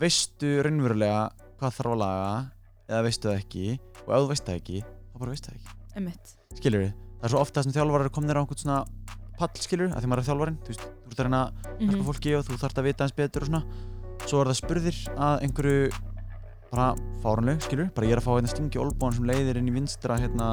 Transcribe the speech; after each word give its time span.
veistu 0.00 0.50
raunverulega 0.66 1.22
hvað 1.60 1.76
þarf 1.78 1.92
að 1.94 2.00
laga 2.02 2.30
eða 2.90 3.02
veistu 3.06 3.28
það 3.30 3.40
ekki? 3.42 3.66
Og 4.06 4.10
ef 4.12 4.22
þú 4.22 4.30
veist 4.32 4.46
það 4.50 4.60
ekki 4.60 4.80
þá 4.86 5.18
bara 5.22 5.30
veistu 5.32 5.50
það 5.50 5.56
ekki. 5.60 5.76
Einmitt. 5.96 6.32
Skilur 6.56 6.82
við, 6.84 6.92
það 7.20 7.28
er 7.28 7.32
svo 7.34 7.40
ofta 7.42 7.62
sem 7.64 7.72
þjálfarar 7.76 8.12
komnir 8.12 8.36
á 8.36 8.40
einhvern 8.42 8.60
svona 8.62 8.80
pall 9.36 9.60
skilur 9.60 9.90
að 9.92 10.00
því 10.04 10.08
maður 10.12 10.22
er 10.22 10.28
þjálfarinn 10.30 10.58
þú 10.64 10.72
veist, 10.72 10.84
þú 11.06 11.10
ert 11.12 11.20
að 11.20 11.26
reyna 11.26 11.40
að 11.44 11.70
Mhm. 11.76 11.88
hjálpa 11.90 12.06
fólki 12.10 12.34
og 12.38 12.44
þú 12.46 12.58
þarft 12.62 12.78
að 12.80 12.86
vita 12.88 13.04
eins 13.04 13.16
betur 13.16 13.42
og 13.42 13.48
svona. 13.48 13.62
Svo 14.26 14.40
er 14.40 14.46
það 14.50 14.60
spurðir 14.60 14.98
að 15.16 15.42
einhverju 15.44 15.90
bara 16.70 16.86
fárunleg 17.22 17.60
skilur 17.62 17.90
bara 17.94 18.06
ég 18.08 18.12
er 18.16 18.18
að 18.20 18.26
fá 18.26 18.32
hérna 18.36 18.50
stingi 18.50 18.80
olbón 18.82 19.14
sem 19.14 19.24
leiðir 19.28 19.56
inn 19.60 19.68
í 19.70 19.74
vinstra 19.76 20.16
hérna 20.18 20.48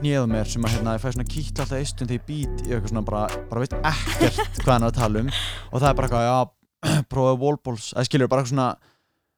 nýðu 0.00 0.28
mér 0.30 0.46
sem 0.46 0.62
að 0.62 0.76
hérna 0.76 0.94
ég 0.94 1.02
fæ 1.02 1.10
svona 1.10 1.26
kýtla 1.26 1.64
alltaf 1.64 1.78
eistun 1.80 2.06
þegar 2.06 2.20
ég 2.20 2.26
být 2.28 2.62
í 2.66 2.70
eitthvað 2.70 2.92
svona 2.92 3.04
bara, 3.04 3.22
bara 3.50 3.60
veit 3.64 3.74
ekkert 3.74 4.60
hvað 4.62 4.72
hann 4.76 4.82
er 4.86 4.90
að 4.92 4.98
tala 5.00 5.20
um. 5.24 5.30
Og 5.72 5.80
það 5.80 5.88
er 5.90 5.94
bara 5.98 6.08
eitthvað, 6.08 6.28
já, 6.28 6.38
prófaðu 7.12 7.40
wallballs 7.44 7.92
eða 7.94 8.08
skilur 8.08 8.28
bara 8.32 8.44
svona, 8.48 8.70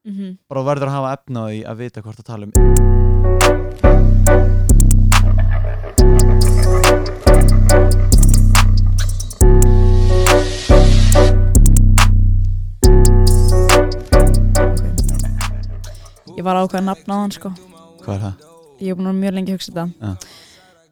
Mhm. 0.05 0.39
bara 0.51 0.61
þú 0.61 0.67
verður 0.67 0.89
að 0.91 0.97
hafa 0.99 1.13
efna 1.19 1.41
á 1.43 1.47
því 1.47 1.61
að 1.71 1.77
vita 1.79 2.03
hvort 2.03 2.19
að 2.19 2.27
tala 2.27 2.47
um 2.47 3.63
Ég 16.37 16.45
var 16.47 16.57
ákveða 16.63 16.85
nafn 16.87 17.13
á 17.13 17.17
hann 17.21 17.35
sko 17.35 17.51
hvað 18.03 18.15
er 18.17 18.23
það? 18.23 18.47
Ég 18.83 18.89
hef 18.93 18.99
búin 18.99 19.11
að 19.13 19.19
mjög 19.21 19.35
lengi 19.37 19.53
að 19.53 19.59
hugsa 19.59 19.73
þetta 19.73 19.85
Já. 19.93 20.13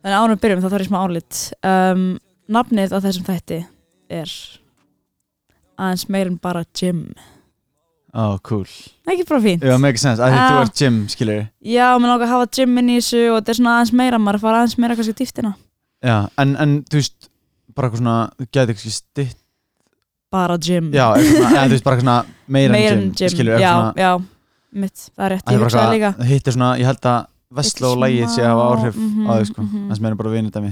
Þannig 0.01 0.19
ánum 0.19 0.35
við 0.35 0.43
byrjum 0.45 0.60
þá 0.65 0.69
þarf 0.73 0.85
ég 0.85 0.91
smá 0.91 0.98
álit 1.07 1.41
um, 1.71 2.05
Nafnið 2.51 2.95
á 2.95 2.98
þessum 3.05 3.27
þætti 3.29 3.59
er 4.21 4.35
aðeins 5.80 6.05
meir 6.12 6.29
en 6.30 6.37
bara 6.43 6.62
gym. 6.77 7.01
Ó, 8.11 8.34
oh, 8.34 8.38
cool. 8.43 8.66
Ekki 9.07 9.25
bara 9.29 9.41
fínt. 9.45 9.62
Já, 9.62 9.77
make 9.79 10.01
sense, 10.02 10.19
að 10.23 10.34
þú 10.34 10.62
ert 10.65 10.80
gym, 10.83 10.97
skilur 11.12 11.45
Já, 11.62 11.84
mér 12.02 12.11
langar 12.11 12.27
að 12.27 12.32
hafa 12.35 12.49
gym 12.57 12.79
inn 12.82 12.88
í 12.91 12.96
þessu 12.99 13.21
og 13.30 13.37
þetta 13.38 13.52
er 13.54 13.59
svona 13.60 13.74
aðeins 13.79 13.93
meira, 14.01 14.19
maður 14.19 14.41
fara 14.43 14.63
aðeins 14.65 14.74
meira 14.82 14.96
kannski 14.99 15.15
dýftina 15.21 15.52
Já, 16.02 16.16
en, 16.43 16.57
en 16.65 16.73
þú 16.91 16.99
veist 16.99 17.29
bara 17.77 17.87
eitthvað 17.87 18.02
svona, 18.02 18.16
þú 18.41 18.49
gæti 18.51 18.74
ekki 18.74 18.93
stitt 18.96 19.37
Bara 20.35 20.59
gym. 20.59 20.91
Já, 20.95 21.07
eitthvað 21.15 21.38
svona, 21.38 21.54
eða 21.54 21.63
þú 21.71 21.77
veist 21.77 21.87
bara 21.87 21.97
eitthvað 22.01 22.09
svona 22.09 22.19
meira 22.59 22.74
Meira 22.74 22.95
en 22.97 23.04
en 23.07 23.15
gym, 23.21 23.32
skilur 23.37 23.63
Já, 23.63 23.71
svona, 23.71 23.95
já, 24.02 24.10
mitt, 24.82 25.07
það 25.15 25.24
er 25.29 25.35
rétt, 25.37 25.45
ég 25.45 25.47
það 25.47 25.60
er 25.60 25.65
hugsaði 25.69 25.95
líka. 25.95 26.10
eitthvað- 26.10 26.30
hitt 26.35 26.51
er 26.51 26.59
svona, 26.59 26.73
ég 26.82 26.91
held 26.91 27.09
að 27.15 27.21
Vestló 27.60 27.88
og 27.95 27.99
lægið 28.02 28.29
sé 28.30 28.43
að 28.47 28.51
hafa 28.54 28.66
áhrif 28.74 28.99
Mhm, 28.99 29.26
á 29.26 29.30
þau 29.38 29.47
sko, 29.49 29.63
mhm. 29.63 29.87
þess 29.91 30.01
meina 30.04 30.19
bara 30.19 30.30
vinið 30.30 30.52
dæmi. 30.54 30.69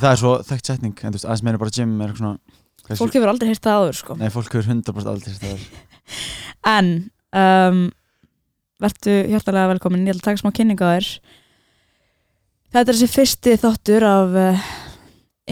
Það 0.00 0.10
er 0.12 0.16
svo 0.20 0.30
þekkt 0.48 0.66
setning, 0.70 0.94
en 1.04 1.12
þú 1.12 1.16
veist, 1.18 1.26
aðeins 1.28 1.42
meina 1.48 1.58
bara 1.60 1.70
gym 1.76 1.90
er 2.00 2.08
eitthvað 2.08 2.22
svona 2.22 2.38
hvað 2.86 3.00
Fólk 3.00 3.16
hefur 3.16 3.32
aldrei 3.32 3.50
heyrt 3.50 3.64
það 3.64 3.80
áður 3.80 3.98
sko. 3.98 4.16
Nei, 4.20 4.30
fólk 4.34 4.54
hefur 4.56 4.70
100% 4.70 5.12
aldrei 5.12 5.34
þetta 5.34 5.52
er 5.52 5.66
En 6.76 6.92
um, 7.36 7.82
Vertu 8.82 9.12
hjartalega 9.30 9.70
velkomin. 9.76 10.06
Ég 10.08 10.16
ætla 10.16 10.24
að 10.24 10.28
taka 10.32 10.40
smá 10.40 10.50
kynningu 10.56 10.82
á 10.82 10.90
þér. 10.96 11.10
Þetta 12.72 12.82
er 12.82 12.96
þessi 12.96 13.12
fyrsti 13.12 13.52
þáttur 13.62 14.06
af 14.08 14.38
uh, 14.42 14.70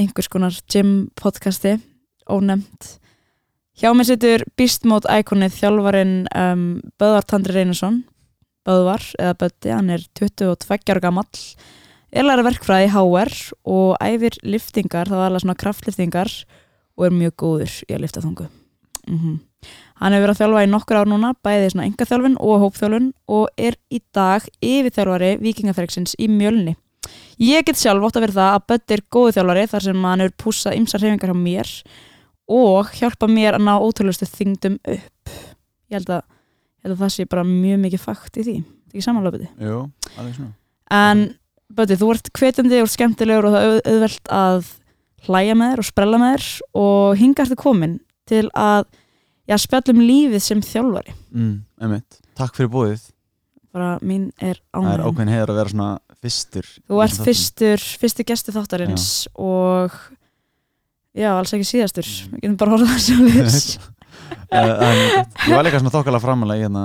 einhvers 0.01 0.31
konar 0.33 0.57
gym 0.73 0.95
podcasti 1.19 1.77
ónefnt. 2.31 2.97
Hjá 3.81 3.93
mér 3.95 4.09
situr 4.09 4.43
Beastmode 4.59 5.09
Iconið 5.21 5.55
þjálfarinn 5.61 6.17
um, 6.37 6.65
Böðvar 7.01 7.29
Tandri 7.31 7.55
Reynarsson 7.55 8.03
Böðvar 8.67 9.05
eða 9.17 9.37
Bötti, 9.41 9.71
hann 9.73 9.93
er 9.95 10.03
22 10.19 10.91
ára 10.93 11.03
gamall. 11.03 11.45
Er 12.11 12.27
læra 12.27 12.45
verkfræði 12.45 12.91
HR 12.93 13.31
og 13.71 13.95
æfir 14.03 14.37
liftingar, 14.43 15.09
það 15.09 15.21
var 15.23 15.31
alveg 15.31 15.45
svona 15.45 15.61
kraftliftingar 15.63 16.35
og 17.01 17.07
er 17.09 17.17
mjög 17.17 17.35
góður 17.41 17.79
í 17.89 17.95
að 17.97 18.05
lifta 18.05 18.25
þungu 18.27 18.51
mm 19.09 19.39
Hann 20.01 20.15
hefur 20.17 20.23
verið 20.25 20.33
að 20.33 20.39
þjálfa 20.41 20.61
í 20.65 20.69
nokkur 20.73 20.97
ár 20.97 21.09
núna, 21.11 21.31
bæði 21.45 21.67
svona 21.73 21.85
engaþjálfun 21.91 22.37
og 22.41 22.63
hópþjálfun 22.63 23.09
og 23.37 23.49
er 23.61 23.75
í 23.93 23.99
dag 24.17 24.47
yfirþjálfari 24.65 25.35
vikingaferksins 25.43 26.15
í 26.17 26.29
mjölni. 26.33 26.73
Ég 27.37 27.67
get 27.69 27.77
sjálf 27.77 28.07
ótt 28.09 28.17
að 28.17 28.25
vera 28.25 28.37
það 28.39 28.55
að 28.57 28.65
Bötti 28.73 28.97
er 28.97 29.03
góðu 29.13 29.35
þjálfari 29.37 29.67
þar 29.75 29.85
sem 29.85 30.07
hann 30.09 30.25
hefur 30.25 30.37
pússað 30.41 30.79
ymsar 30.81 31.05
hreyfingar 31.05 31.35
á 31.35 31.37
mér 31.37 31.75
og 32.57 32.89
hjálpa 32.97 33.29
mér 33.29 33.59
að 33.59 33.67
ná 33.69 33.75
ótrúlustu 33.85 34.29
þingdum 34.31 34.79
upp. 34.81 35.35
Ég 35.93 35.99
held 35.99 36.15
að, 36.17 36.25
ég 36.25 36.89
held 36.89 36.97
að 36.97 37.03
það 37.05 37.15
sé 37.19 37.29
bara 37.37 37.45
mjög 37.53 37.85
mikið 37.85 38.05
fakt 38.09 38.41
í 38.41 38.47
því. 38.49 38.57
Er 38.65 38.95
ekki 38.95 39.05
svona 39.05 39.21
En 40.91 41.27
Bötti, 41.71 42.01
þú 42.01 42.15
ert 42.17 42.33
hvetjandi 42.35 42.81
og 42.83 42.89
skemmtilegur 42.91 43.47
og 43.47 43.53
það 43.55 43.63
er 43.63 43.69
auð- 43.77 43.85
auðvelt 43.93 44.33
að 44.41 44.71
hlæja 45.27 45.57
með 45.59 45.73
þér 45.75 45.83
og 45.83 45.89
sprella 45.91 46.21
með 46.23 46.35
þér 46.35 46.49
og 46.83 47.21
hinga 47.21 47.45
ertu 47.45 47.59
komin 47.61 47.97
til 48.31 48.45
að 48.55 48.85
já, 49.51 49.57
spjallum 49.61 50.03
lífið 50.05 50.45
sem 50.45 50.61
þjálfari. 50.65 51.17
mm, 51.35 52.03
takk 52.39 52.55
fyrir 52.59 52.71
búið. 52.73 53.09
Bara 53.71 53.99
mín 54.03 54.31
er 54.43 54.59
Það 54.75 54.87
er 54.91 55.01
ánægum 55.01 55.13
ákveðin 55.13 55.33
heiður 55.35 55.53
að 55.53 55.61
vera 55.61 55.71
svona 55.75 55.91
fyrstur 56.21 56.67
þú 56.91 57.03
ert 57.05 57.21
fyrstur, 57.29 57.85
fyrstu 58.03 58.25
gestur 58.27 58.57
þáttarins 58.57 59.07
og 59.39 59.95
já, 61.15 61.31
alls 61.37 61.55
ekki 61.55 61.69
síðastur. 61.69 62.09
Við 62.33 62.43
getum 62.43 62.59
bara 62.61 62.75
horfað 62.75 62.97
að 62.97 63.05
sjá 63.07 63.19
liðs 63.29 63.79
Eh, 64.51 64.59
en 64.59 64.99
Ég 65.47 65.55
var 65.55 65.65
líka 65.67 65.79
svona 65.81 65.93
þokkalega 65.95 66.23
framalega 66.23 66.61
í 66.61 66.65
hérna 66.67 66.83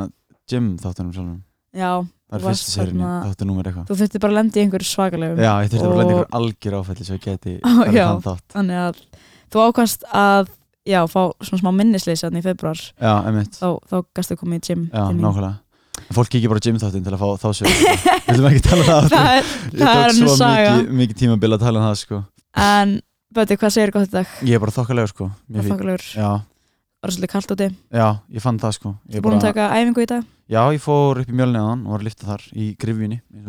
gym 0.49 0.75
þáttunum 0.81 1.13
sjálfum. 1.13 1.39
Já, 1.75 1.91
Það 2.25 2.37
er 2.39 2.43
fyrstu 2.49 2.71
sérinu, 2.73 3.07
þáttu 3.25 3.45
númer 3.45 3.67
eitthvað. 3.69 3.85
Þú 3.89 3.95
þurfti 3.99 4.19
bara 4.23 4.33
að 4.33 4.37
lenda 4.39 4.57
í 4.57 4.61
einhverju 4.65 4.87
svakalegum 4.89 5.41
Já, 5.45 5.51
ég 5.61 5.69
þurfti 5.69 5.85
bara 5.85 5.95
að 5.95 5.99
lenda 6.01 6.15
Og- 6.15 6.21
ykkur 6.25 6.37
algjör 6.39 6.77
áfælli 6.79 7.05
svo 7.05 7.15
ég 7.15 7.25
geti 7.25 7.53
já. 7.99 8.05
þann 8.09 8.23
þátt. 8.25 8.45
þannig 8.55 8.79
að 8.85 9.03
þú 9.53 9.61
ákvast 9.69 10.07
að 10.09 10.49
já, 10.89 10.99
fá 11.13 11.21
svona 11.45 11.59
smá 11.61 11.69
minnisleysi 11.77 12.25
þannig 12.25 12.41
í 12.41 12.47
februar 12.49 12.81
Já, 12.81 13.13
einmitt, 13.29 13.53
þá, 13.61 13.67
þá 13.91 13.95
gastu 14.17 14.37
komið 14.41 14.57
í 14.57 14.65
gym 14.71 14.87
já, 14.89 15.03
nákvæmlega. 15.13 15.53
Fólk 16.17 16.29
kíkir 16.33 16.51
bara 16.51 16.63
gym 16.65 16.81
þáttin 16.81 17.05
til 17.05 17.13
að 17.15 17.21
fá 17.21 17.29
þá 17.45 17.47
sög 17.61 17.69
Við 18.25 18.33
viljum 18.33 18.49
ekki 18.49 18.63
tala 18.65 18.81
um 18.81 18.89
það 18.89 19.07
það 19.13 19.29
er, 19.35 19.53
það 19.79 20.01
er 20.01 20.17
svo 20.17 20.35
mikið, 20.41 20.91
mikið 21.03 21.21
tímabil 21.21 21.53
að 21.55 21.63
tala 21.67 21.79
um 21.81 21.87
það 21.91 21.95
sko. 22.01 22.23
En 22.65 22.97
Böti, 23.35 23.57
hvað 23.59 23.73
segir 23.75 23.91
gott 23.91 24.05
í 24.07 24.11
dag? 24.15 24.35
Ég 24.47 24.55
er 24.55 24.61
bara 24.63 24.71
þokkalegur. 24.71 25.11
Sko 25.11 26.35
var 27.05 27.15
svolítið 27.15 27.33
kallt 27.35 27.53
úti? 27.55 27.69
Já, 27.93 28.07
ég 28.35 28.43
fann 28.43 28.59
það 28.61 28.75
sko. 28.79 28.95
Ég 29.09 29.21
Þú 29.21 29.25
búin 29.27 29.37
að 29.37 29.47
taka 29.47 29.69
æfingu 29.77 30.03
í 30.03 30.09
dag? 30.11 30.27
Já, 30.51 30.61
ég 30.75 30.83
fór 30.83 31.21
upp 31.21 31.31
í 31.31 31.37
mjölni 31.37 31.61
aðan 31.61 31.85
og 31.85 31.95
var 31.95 32.03
að 32.03 32.09
lifta 32.09 32.29
þar 32.31 32.45
í 32.53 32.67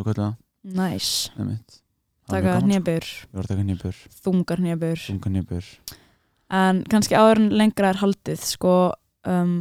það. 0.06 0.36
Næs, 0.76 1.10
taka 2.26 2.56
sko. 2.58 2.66
nýjabur 2.66 3.06
að 3.38 3.62
nýbur, 3.62 3.98
þungar 4.24 4.62
nýjabur 4.64 5.02
en 6.56 6.82
kannski 6.90 7.16
áður 7.18 7.40
en 7.42 7.48
lengra 7.58 7.90
er 7.90 8.00
haldið 8.00 8.42
sko 8.46 8.74
um, 9.26 9.58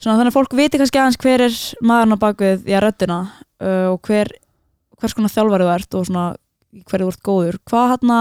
svona 0.00 0.18
þannig 0.18 0.32
að 0.32 0.36
fólk 0.36 0.56
viti 0.58 0.80
kannski 0.80 1.00
aðeins 1.00 1.20
hver 1.20 1.44
er 1.46 1.58
maðurinn 1.84 2.16
á 2.16 2.24
bakvið 2.24 2.68
í 2.68 2.76
að 2.76 2.84
röddina 2.86 3.18
uh, 3.24 3.88
og 3.94 4.00
hver, 4.08 4.32
hvers 5.00 5.16
konar 5.16 5.32
þjálfari 5.32 5.66
þú 5.66 5.74
ert 5.74 5.98
og 5.98 6.08
svona 6.08 6.26
hverju 6.90 7.06
þú 7.06 7.12
ert 7.12 7.24
góður. 7.26 7.60
Hvað 7.68 7.92
hann 7.94 8.14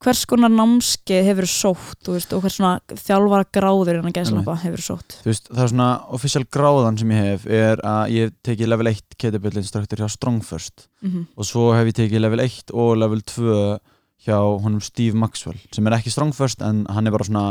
hvers 0.00 0.22
konar 0.26 0.48
námskeið 0.48 1.26
hefur 1.28 1.46
sótt 1.50 2.08
veist, 2.08 2.32
og 2.32 2.40
hvers 2.44 2.56
svona 2.56 2.80
þjálfara 2.88 3.44
gráður 3.52 3.98
innan 3.98 4.14
gæslampa 4.16 4.54
hefur 4.62 4.80
sótt? 4.80 5.18
Veist, 5.26 5.50
það 5.52 5.62
er 5.66 5.72
svona 5.74 5.88
official 6.16 6.44
gráðan 6.56 6.98
sem 6.98 7.10
ég 7.12 7.26
hef 7.26 7.46
er 7.46 7.82
að 7.84 8.14
ég 8.14 8.28
hef 8.30 8.34
tekið 8.48 8.70
level 8.72 8.86
1 8.92 9.02
kettlebell 9.20 9.56
instructor 9.60 9.98
hjá 10.00 10.08
Strong 10.08 10.40
First. 10.42 10.88
Mm 11.04 11.26
og 11.36 11.44
svo 11.44 11.72
hef 11.76 11.86
ég 11.92 11.98
tekið 12.00 12.20
level 12.24 12.40
1 12.40 12.72
og 12.72 12.96
level 12.96 13.20
2 13.20 13.78
hjá 14.24 14.36
honum 14.64 14.80
Steve 14.84 15.16
Maxwell 15.16 15.56
sem 15.72 15.86
er 15.86 15.96
ekki 15.98 16.10
Strong 16.12 16.32
First 16.36 16.60
en 16.62 16.86
hann 16.88 17.06
er 17.06 17.12
bara 17.12 17.24
svona 17.28 17.44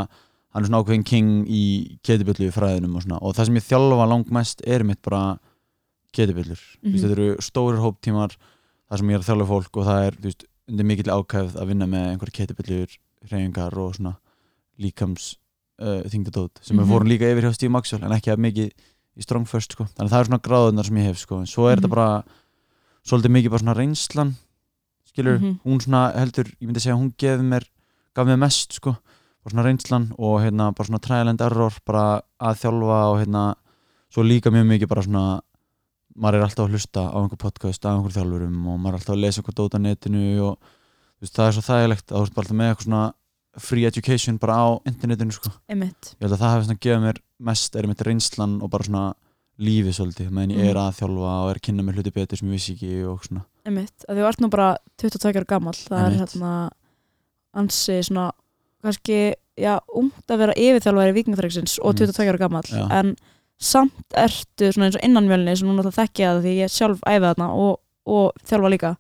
hann 0.54 0.64
er 0.64 0.68
svona 0.70 0.82
ákveðin 0.82 1.06
king 1.06 1.46
í 1.46 1.98
kettlebellu 2.02 2.50
fræðinum 2.52 2.96
og 2.98 3.04
svona. 3.06 3.20
Og 3.22 3.36
það 3.38 3.46
sem 3.46 3.58
ég 3.62 3.68
þjálfa 3.70 4.06
langmest 4.10 4.62
er 4.66 4.82
mitt 4.84 5.02
bara 5.06 5.38
kettlebellur. 6.14 6.58
Mm 6.82 6.90
Mhm. 6.90 6.98
þetta 6.98 7.12
eru 7.14 7.36
stórir 7.38 7.78
hóptímar 7.84 8.34
þar 8.90 8.98
sem 8.98 9.08
ég 9.10 9.14
er 9.14 9.20
að 9.22 9.28
þjálfa 9.30 9.48
fólk 9.54 9.78
og 9.78 9.86
það 9.86 10.08
er 10.08 10.12
þú 10.18 10.26
veist, 10.26 10.44
undir 10.70 10.86
mikill 10.86 11.12
ákæfð 11.12 11.58
að 11.60 11.68
vinna 11.68 11.88
með 11.90 12.08
einhverja 12.14 12.38
kettlebellur 12.40 12.98
hreyfingar 13.30 13.78
og 13.78 13.96
svona 13.98 14.16
líkams 14.80 15.36
uh, 15.82 16.02
þingdadót 16.12 16.62
sem 16.62 16.76
Mhm. 16.78 16.84
við 16.86 16.92
fórum 16.94 17.08
líka 17.10 17.30
yfir 17.32 17.44
hjá 17.48 17.54
Steve 17.56 17.72
Maxwell 17.72 18.04
en 18.04 18.12
ekki 18.16 18.32
að 18.34 18.44
mikið 18.46 18.72
í 19.20 19.22
Strong 19.24 19.46
First 19.48 19.72
sko. 19.74 19.84
þannig 19.86 20.10
að 20.10 20.14
það 20.14 20.20
er 20.20 20.30
svona 20.30 20.42
gráðunar 20.48 20.86
sem 20.86 20.96
ég 20.98 21.04
hef 21.10 21.18
sko. 21.18 21.40
en 21.40 21.46
svo 21.46 21.68
er 21.70 21.76
Mhm. 21.76 21.82
þetta 21.84 21.90
bara 21.90 22.24
svolítið 23.06 23.32
mikið 23.36 23.50
bara 23.50 23.64
svona 23.64 23.76
reynslan 23.76 24.36
skilur, 25.10 25.40
Mhm. 25.40 25.60
hún 25.66 25.80
svona 25.82 26.14
heldur 26.16 26.46
ég 26.46 26.68
myndi 26.68 26.80
segja 26.80 26.96
hún 26.98 27.14
gefið 27.18 27.42
mér 27.44 27.64
gaf 28.16 28.28
mér 28.28 28.38
mest 28.40 28.74
sko, 28.74 28.98
bara 29.44 29.54
svona 29.54 29.64
reynslan 29.66 30.12
og 30.20 30.42
hérna 30.42 30.74
bara 30.76 30.88
svona 30.88 31.02
trial 31.02 31.28
and 31.28 31.42
error 31.42 31.72
bara 31.86 32.22
að 32.40 32.56
þjálfa 32.62 33.12
og 33.12 33.18
hérna 33.26 33.56
svo 34.12 34.24
líka 34.24 34.50
mjög 34.52 34.68
mikið 34.68 34.88
bara 34.88 35.02
svona 35.02 35.42
maður 36.16 36.40
er 36.40 36.44
alltaf 36.48 36.66
að 36.66 36.74
hlusta 36.76 37.06
á 37.10 37.18
einhver 37.20 37.38
podcast 37.38 37.86
af 37.86 37.96
einhver 37.98 38.16
þjálfurum 38.18 38.68
og 38.68 38.80
maður 38.80 38.94
er 38.96 39.00
alltaf 39.00 39.16
að 39.16 39.22
lesa 39.24 39.42
eitthvað 39.42 39.60
dót 39.62 39.78
á 39.78 39.80
netinu 39.80 40.24
og 40.50 40.58
veist, 41.22 41.36
það 41.36 41.48
er 41.48 41.56
svo 41.58 41.64
þægilegt 41.70 42.06
að 42.12 42.16
þú 42.18 42.24
veist 42.26 42.36
bara 42.36 42.46
alltaf 42.46 42.58
með 42.60 42.70
eitthvað 42.74 42.88
svona 42.90 43.14
free 43.60 43.86
education 43.86 44.38
bara 44.40 44.56
á 44.56 44.68
internetinu 44.88 45.32
sko. 45.36 45.50
einmitt 45.70 46.14
ég 46.16 46.22
held 46.28 46.34
að 46.36 46.40
það 46.44 46.54
hefði 46.56 46.68
svona 46.70 46.84
gefið 46.86 47.04
mér 47.06 47.18
mest 47.50 47.76
er 47.76 47.88
mitt 47.88 48.02
reynslan 48.08 48.62
og 48.62 48.70
bara 48.70 48.84
svona 48.88 49.14
lífið 49.60 49.96
svolítið, 49.98 50.30
meðan 50.32 50.54
ég 50.56 50.70
er 50.70 50.76
Mhm. 50.78 50.84
að 50.88 50.98
þjálfa 51.00 51.32
og 51.44 51.50
er 51.50 51.56
að 51.60 51.62
kynna 51.68 51.84
mér 51.84 51.96
hluti 52.00 52.14
betur 52.16 52.38
sem 52.38 52.48
ég 52.48 52.52
vissi 52.56 52.74
ekki 52.76 52.92
og 53.12 53.24
svona 53.28 53.42
einmitt, 53.66 54.06
að 54.08 54.16
þú 54.22 54.28
ert 54.30 54.40
nú 54.42 54.50
bara 54.50 54.78
22 54.98 55.34
ára 55.36 55.46
gammal 55.48 55.74
það 55.74 56.00
er 56.00 56.06
Einmitt. 56.06 56.20
hérna 56.34 56.70
ansi 57.56 57.98
svona 58.06 58.32
kannski, 58.84 59.34
já, 59.60 59.80
ungt 59.94 60.32
að 60.32 60.38
vera 60.38 60.54
yfirþjálfari 60.56 61.14
vikingafræksins 61.18 61.80
og 61.84 61.92
Einmitt. 61.92 62.16
22 62.16 62.30
ára 62.32 62.40
gammal 62.40 62.64
en 62.92 63.16
samt 63.60 64.18
ertu 64.18 64.72
svona 64.72 64.88
eins 64.88 64.98
og 64.98 65.06
innan 65.06 65.28
mjölni 65.28 65.56
sem 65.60 65.68
núna 65.68 65.84
það 65.88 65.98
þekki 66.00 66.28
að 66.30 66.42
því 66.46 66.56
ég 66.62 66.74
sjálf 66.74 67.02
æfi 67.04 67.24
þarna 67.26 67.50
og, 67.60 67.80
og 68.08 68.44
þjálfa 68.48 68.74
líka 68.74 68.92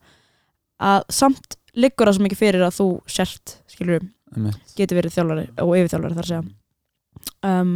að 0.89 1.05
samt 1.15 1.59
liggur 1.79 2.09
það 2.09 2.17
svo 2.17 2.25
mikið 2.25 2.41
fyrir 2.41 2.65
að 2.67 2.77
þú 2.79 2.87
sért 3.09 3.55
skilur 3.71 4.03
einmitt. 4.35 4.73
getur 4.77 4.99
verið 4.99 5.15
þjálfari 5.15 5.45
og 5.63 5.75
yfirþjálfari 5.79 6.17
þar 6.17 6.25
að 6.25 6.31
segja 6.31 7.51
um, 7.51 7.75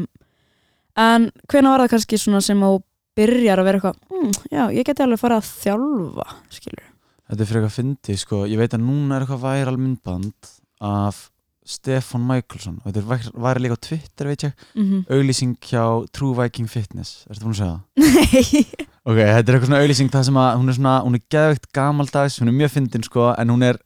en 1.00 1.30
hvenær 1.48 1.72
var 1.72 1.86
það 1.86 1.94
kannski 1.96 2.20
svona 2.22 2.44
sem 2.44 2.66
þú 2.68 2.74
byrjar 3.18 3.62
að 3.62 3.70
vera 3.70 3.80
eitthvað 3.80 4.18
mm, 4.18 4.34
já, 4.52 4.64
ég 4.74 4.90
geti 4.90 5.06
alveg 5.06 5.22
farið 5.22 5.40
að 5.40 5.54
þjálfa 5.64 6.28
skilur 6.58 6.90
Þetta 7.24 7.40
er 7.40 7.48
fyrir 7.50 7.64
eitthvað 7.64 7.78
fyndi, 7.80 8.16
sko. 8.20 8.40
Ég 8.46 8.60
veit 8.60 8.74
að 8.76 8.84
núna 8.84 9.16
er 9.16 9.24
eitthvað 9.24 9.40
væral 9.42 9.78
myndband 9.80 10.50
af 10.84 11.22
Stefan 11.66 12.22
Michaelsson. 12.28 12.80
Og 12.86 12.92
Þetta 12.94 13.32
væri 13.40 13.60
líka 13.64 13.78
á 13.78 13.86
Twitter, 13.88 14.28
veit 14.28 14.44
ég. 14.44 14.54
mm 14.76 14.84
-hmm. 14.84 15.06
Auglýsing 15.16 15.58
hjá 15.62 15.84
True 16.12 16.36
Viking 16.44 16.68
Fitness. 16.70 17.26
Ertu 17.30 17.46
búin 17.46 17.54
að 17.54 17.62
segja 17.62 17.74
það? 17.74 17.82
nei 18.04 18.66
Ok, 19.06 19.18
þetta 19.20 19.52
er 19.52 19.56
eitthvað 19.56 19.66
svona 19.68 19.82
auglýsing 19.84 20.10
það 20.12 20.24
sem 20.24 20.36
að 20.40 20.58
hún 20.58 20.70
er 20.70 20.74
svona, 20.74 21.02
hún 21.04 21.16
er 21.16 21.22
geðveikt 21.30 21.66
gamaldags, 21.74 22.40
hún 22.40 22.48
er 22.48 22.54
mjög 22.56 22.72
fyndin, 22.72 23.04
sko, 23.04 23.34
en 23.38 23.50
hún 23.50 23.64
er, 23.64 23.78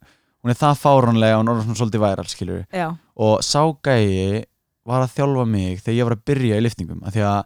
hún 0.43 0.51
er 0.51 0.55
það 0.55 0.75
fáránlega 0.77 1.37
og 1.39 1.41
hún 1.45 1.49
er 1.57 1.63
svona 1.63 1.75
svolítið 1.79 1.99
væral, 2.05 2.27
skilur 2.27 2.65
já, 2.73 2.97
Og 3.17 3.41
sá 3.43 3.61
gæi 3.83 4.43
var 4.85 5.01
að 5.01 5.13
þjálfa 5.17 5.45
mig 5.47 5.81
þegar 5.81 5.97
ég 5.97 6.03
var 6.05 6.13
að 6.15 6.23
byrja 6.25 6.57
í 6.57 6.61
liftingum. 6.61 7.01
Af 7.03 7.13
því 7.13 7.21
að 7.25 7.43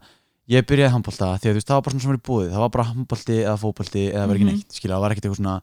ég 0.52 0.66
byrjaði 0.68 0.92
handbólta, 0.92 1.38
því 1.40 1.48
að 1.48 1.52
þú 1.52 1.54
veist, 1.54 1.68
það 1.68 1.76
var 1.76 1.82
bara 1.82 1.92
svona 1.94 2.02
sem 2.04 2.12
er 2.12 2.18
búið. 2.28 2.50
Það 2.52 2.60
var 2.60 2.70
bara 2.70 2.84
handbólti 2.92 3.36
eða 3.46 3.58
fótbólti 3.64 4.04
eða 4.14 4.28
var 4.28 4.36
ekki 4.36 4.46
Mhm. 4.46 4.52
neitt, 4.52 4.72
skilur, 4.74 4.96
það 4.96 5.02
var 5.02 5.12
ekkert 5.12 5.26
eitthvað 5.26 5.42
svona 5.42 5.62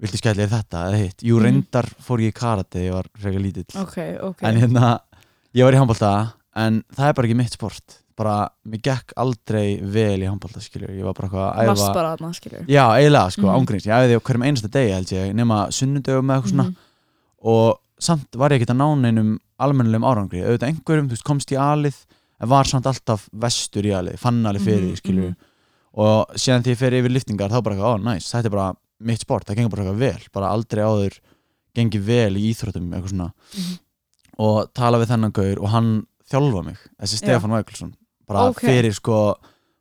viltu 0.00 0.18
skæli 0.20 0.42
er 0.44 0.48
þetta 0.52 0.84
eða 0.88 0.98
hitt? 1.02 1.22
Jú 1.22 1.38
Mhm. 1.38 1.44
reyndar 1.44 1.86
fór 2.00 2.18
ég 2.22 2.32
í 2.32 2.34
karate 2.34 2.78
ég 2.86 2.92
var 2.92 3.06
frekar 3.18 3.40
lítill. 3.42 3.66
Ok, 3.82 3.96
ok. 4.22 4.42
En 4.42 4.56
hérna 4.60 5.00
ég 5.54 5.64
var 5.64 5.72
í 5.72 5.76
handbólta 5.80 6.32
en 6.56 6.82
það 6.94 7.08
er 7.08 7.12
bara 7.14 7.26
ekki 7.28 7.36
mitt 7.36 7.52
sport. 7.52 7.98
Bara 8.18 8.48
mér 8.66 8.80
gekk 8.82 9.12
aldrei 9.16 9.80
vel 9.82 10.18
í 10.20 10.26
handbólta 10.26 10.60
skilur. 10.60 10.90
Ég 10.90 11.04
var 11.04 11.14
bara 11.14 11.28
eitthvað 11.28 11.58
að 11.58 11.66
varst 11.72 11.94
bara 11.94 12.16
þarna 12.16 12.34
skilur. 12.34 12.66
Já 12.66 12.84
eiginlega 12.98 13.30
sko 13.32 13.42
Mhm. 13.42 13.54
ángríns 13.66 13.86
ég 13.86 13.94
æfiði 13.94 14.16
á 14.18 14.20
hverjum 14.22 14.46
einasta 14.46 14.68
degi 14.70 14.92
held 14.92 15.06
ég 15.12 15.34
nema 15.34 15.68
sunnudögum 15.70 16.26
með 16.26 16.36
eitthvað 16.42 16.50
svona. 16.52 16.64
Mhm. 16.64 16.76
og 17.44 17.78
samt 18.00 18.34
var 18.36 18.50
ég 18.50 18.60
ekkert 18.60 18.74
að 18.74 18.80
ná 18.82 19.00
neinum 19.02 19.38
almennilegum 19.60 20.06
árangri. 20.06 20.42
Auðvitað 20.42 20.68
einhverjum 20.70 21.06
þú 21.08 21.14
veist 21.16 21.24
komst 21.24 21.50
í 21.52 21.56
alið 21.58 21.96
en 22.40 22.48
var 22.48 22.64
samt 22.64 22.84
alltaf 22.86 23.28
vestur 23.34 23.82
í 23.82 23.90
alið 23.94 24.18
fann 24.18 24.42
alið 24.44 24.60
fyrir 24.62 24.82
Mhm, 24.82 24.90
því 24.92 25.00
skilur 25.02 25.28
mhm. 25.30 25.36
og 25.94 26.28
síðan 26.34 26.62
því 26.62 26.70
ég 26.70 26.76
fer 26.76 26.90
yfir 26.92 27.10
liftingar 27.10 27.50
þá 27.50 27.62
bara 27.62 27.74
eitthvað, 27.74 27.98
ó 27.98 28.02
næs, 28.02 28.30
þetta 28.32 28.44
er 28.46 28.50
bara 28.50 28.74
mitt 29.00 29.20
sport 29.22 29.46
það 29.46 29.56
gengur 29.60 29.70
bara 29.76 29.82
eitthvað 29.84 29.98
vel, 30.02 30.22
bara 30.34 30.48
aldrei 30.54 30.82
áður 30.84 31.18
gengi 31.76 32.00
vel 32.02 32.34
í 32.36 32.48
íþróttum 32.52 32.88
eitthvað 32.92 33.12
svona 33.14 33.30
Mhm. 33.54 33.78
og 34.38 34.72
tala 34.74 34.98
við 34.98 35.10
þennan 35.12 35.32
gaur 35.34 35.58
og 35.62 35.68
hann 35.70 36.06
þjálfa 36.30 36.64
mig 36.64 36.76
þessi 37.00 37.20
Stefán 37.22 37.54
Vækulsson 37.56 37.94
bara 38.28 38.48
Ok. 38.50 38.60
fyrir 38.60 38.92
sko, 38.94 39.36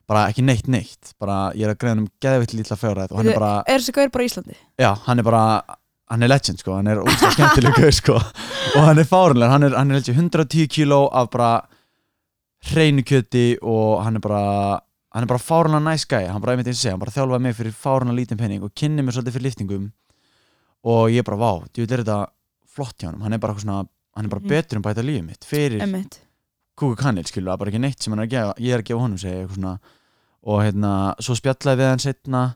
bara 0.07 0.27
ekki 0.31 0.43
neitt 0.43 0.67
neitt 0.67 1.13
bara 1.19 1.51
ég 1.53 1.65
er 1.67 1.73
að 1.75 1.79
greiða 1.81 1.97
um 1.97 2.07
geðvitt 2.21 2.53
lítla 2.53 2.77
fjárræð 2.77 3.11
og 3.11 3.17
hann 3.17 3.27
er 3.27 3.33
bara, 3.39 3.63
er 3.67 3.79
þessi 3.79 3.93
gaur 3.93 4.09
bara 4.09 4.23
í 4.23 4.27
Íslandi? 4.29 4.55
já, 4.79 4.93
hann 5.05 5.19
er 5.19 5.23
bara 5.23 5.63
hann 6.09 6.23
er 6.23 6.27
legend 6.29 6.59
sko, 6.59 6.75
hann 6.75 6.87
er 6.87 7.01
útaf 7.03 7.33
skemmtileg 7.35 7.75
gaur 7.75 7.91
sko 7.91 8.15
og 8.77 8.81
hann 8.85 8.97
er 8.99 9.03
fárunlega, 9.03 9.49
hann 9.49 9.63
er, 9.63 9.75
hann 9.75 9.91
er 9.91 9.95
held 9.99 10.07
ég 10.07 10.15
110 10.15 10.67
kíló 10.71 11.09
af 11.11 11.29
bara 11.31 11.67
hreinu 12.71 13.03
kjöti 13.03 13.57
og 13.61 14.03
hann 14.03 14.15
er 14.15 14.19
bara 14.23 14.79
hann 15.17 15.25
er 15.25 15.29
bara 15.31 15.41
fárunlega 15.41 15.81
næs 15.81 16.03
gæi, 16.05 16.27
hann 16.29 16.41
bara 16.43 16.53
einmitt 16.53 16.67
eins 16.69 16.77
og 16.77 16.83
segja, 16.85 16.93
hann 16.93 17.01
bara 17.01 17.13
þjálfaði 17.15 17.41
mig 17.47 17.55
fyrir 17.57 17.73
fárunlega 17.73 18.17
lítinn 18.19 18.37
penning 18.37 18.63
og 18.67 18.73
kynni 18.77 19.01
mér 19.01 19.15
svolítið 19.17 19.33
fyrir 19.37 19.47
liftingum. 19.49 19.87
Og 20.85 21.09
ég 21.09 21.25
bara, 21.25 21.39
vá, 21.41 21.51
veit, 21.63 21.79
er 21.81 22.03
þetta 22.03 22.17
flott 22.69 23.01
hjá 23.01 23.09
hann, 23.09 23.21
hann 23.25 23.33
er 23.33 23.41
bara 23.41 23.57
svona 23.57 23.79
hann 24.17 24.25
er 24.25 24.29
bara 24.29 24.41
Mhm. 24.41 24.49
betur 24.49 24.77
um 24.77 24.83
bæta 24.85 25.01
lífið 25.05 25.25
mitt 25.25 25.43
fyrir 25.45 25.81
kúku 26.77 26.95
kannil, 26.97 27.25
skilur, 27.25 27.49
það 27.49 27.53
er 27.53 27.57
bara 27.57 27.71
ekki 27.71 27.81
neitt 27.81 28.03
sem 28.03 28.13
er 28.13 28.27
gefa, 28.27 28.53
ég 28.59 28.73
er 28.73 28.79
að 28.81 28.85
gefa 28.85 29.01
honum, 29.01 29.17
svona. 29.17 29.79
Og 30.43 30.61
hérna, 30.61 31.15
svo 31.19 31.33
spjallaði 31.35 31.77
við 31.81 31.89
hann 31.89 31.99
setna 31.99 32.55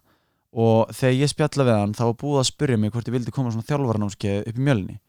og 0.53 0.89
þegar 0.93 1.17
ég 1.17 1.29
spjallaði 1.33 1.69
við 1.71 1.79
hann 1.81 1.93
þá 1.93 2.05
búið 2.13 2.39
að 2.41 2.51
spyrja 2.51 2.77
mig 2.79 2.91
hvort 2.91 3.07
ég 3.07 3.13
vildi 3.17 3.31
koma 3.31 3.51
svona 3.51 3.65
þjálfaranámskeið 3.65 4.47
upp 4.47 4.57
í 4.57 4.65
mjölni. 4.67 4.99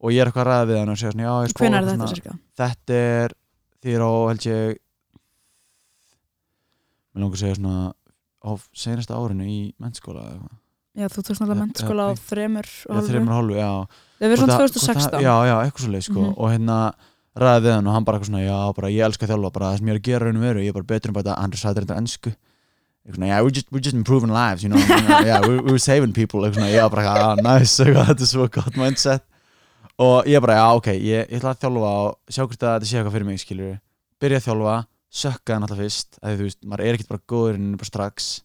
Og 0.00 0.10
ég 0.12 0.20
er 0.20 0.26
eitthvað 0.30 0.46
að 0.46 0.50
ræða 0.50 0.66
við 0.70 0.78
hann 0.78 0.88
og 0.88 0.96
segja 0.96 1.12
svona, 1.12 1.26
já, 1.26 1.34
ég 1.36 1.44
er 1.44 1.52
þetta 2.56 2.92
er 2.96 3.34
því 3.82 3.94
er 3.94 4.00
á, 4.00 4.12
held 4.28 4.46
ég 4.46 4.78
mér 7.16 7.24
langar 7.24 7.38
að 7.38 7.42
segja 7.42 7.56
svona 7.58 7.76
á 8.46 8.50
senasta 8.84 9.16
árinu 9.18 9.46
í 9.48 9.58
mennskóla 9.82 10.22
eða 10.28 10.36
eitthvað, 10.36 10.62
Já, 10.96 11.06
þú 11.12 11.22
tókst 11.26 11.40
náttúrulega 11.42 11.56
Já, 11.56 11.66
mennskóla 11.66 12.04
á 12.06 12.10
já, 12.12 12.20
þremur 12.30 12.68
og 12.88 12.96
já, 12.96 13.02
þreymur 13.10 13.32
og 13.32 13.36
hálfu, 13.36 13.56
já. 13.56 13.72
Það 14.16 14.30
verður 14.30 14.40
svona 14.40 14.54
Hvort 14.56 14.56
að- 14.56 14.62
hvort 14.62 14.76
2016 14.76 15.16
að- 15.16 15.26
já, 15.26 15.34
já, 15.50 15.56
eitthvað 15.66 15.82
svo 15.84 15.90
leið 15.92 16.04
sko. 16.06 16.20
Mhm. 16.22 16.34
og 16.36 16.48
hérna 16.54 16.78
ræði 17.36 17.62
við 17.66 17.74
hann 17.76 17.86
og 17.86 17.92
hann 17.92 18.04
bara 18.06 18.16
eitthvað 18.16 18.30
svona 18.30 18.44
já, 18.46 18.58
bara 18.78 18.88
ég 18.88 19.04
elska 19.04 19.26
þjálfa, 19.28 19.52
bara 19.52 19.66
það 19.66 19.76
sem 19.78 19.86
ég 19.86 19.92
er 19.92 19.98
að 20.00 20.06
gera 20.08 20.24
raun 20.24 20.36
og 20.40 20.44
veru, 20.46 20.60
ég 20.64 20.68
er 20.68 20.72
bara 20.78 20.88
betur 20.92 21.08
um 21.10 21.12
bara 21.18 21.24
þetta, 21.26 21.40
hann 21.42 21.52
sagði 21.52 21.80
þetta 21.84 21.98
ennsku 22.00 22.30
eitthvað 22.32 23.16
svona, 23.16 23.26
yeah, 23.28 23.40
we're 23.44 23.50
just, 23.54 23.68
we're 23.70 23.84
just 23.84 23.94
improving 23.96 24.32
lives 24.32 24.62
you 24.64 24.70
know, 24.70 24.78
yeah, 25.20 25.40
we're, 25.44 25.60
we're 25.68 25.78
saving 25.78 26.12
people 26.16 26.40
eitthvað 26.40 26.64
svona, 26.64 26.72
ég 26.72 26.90
bara, 26.90 27.04
ah, 27.12 27.34
nice, 27.44 27.76
eitthvað, 27.84 28.06
þetta 28.08 28.24
er 28.24 28.30
svo 28.32 28.48
gott 28.48 28.74
mindset. 28.80 29.22
Og 30.00 30.24
ég 30.26 30.40
bara, 30.40 30.56
já, 30.56 30.66
ok 30.80 30.86
ég, 30.96 31.28
ég 31.28 31.36
ætla 31.40 31.52
að 31.52 31.60
þjálfa 31.60 31.92
og 31.92 32.16
sjá 32.32 32.42
hvort 32.46 32.62
að 32.64 32.72
þetta 32.80 32.88
sé 32.88 32.96
eitthvað 32.98 33.12
fyrir 33.16 33.26
mig, 33.28 33.38
skilur 33.44 33.78
byrja 34.20 34.40
að 34.40 34.46
þjálfa, 34.48 34.74
sökka 35.12 35.54
hann 35.56 35.62
alltaf 35.66 35.78
fyrst 35.78 36.18
að 36.22 36.38
þú 36.40 36.46
veist, 36.48 36.60
maður 36.64 36.84
er 36.86 36.94
ekkert 36.98 37.08
bara 37.12 37.24
góður 37.30 37.54
en 37.60 37.76
bara 37.76 37.88
strax. 37.90 38.42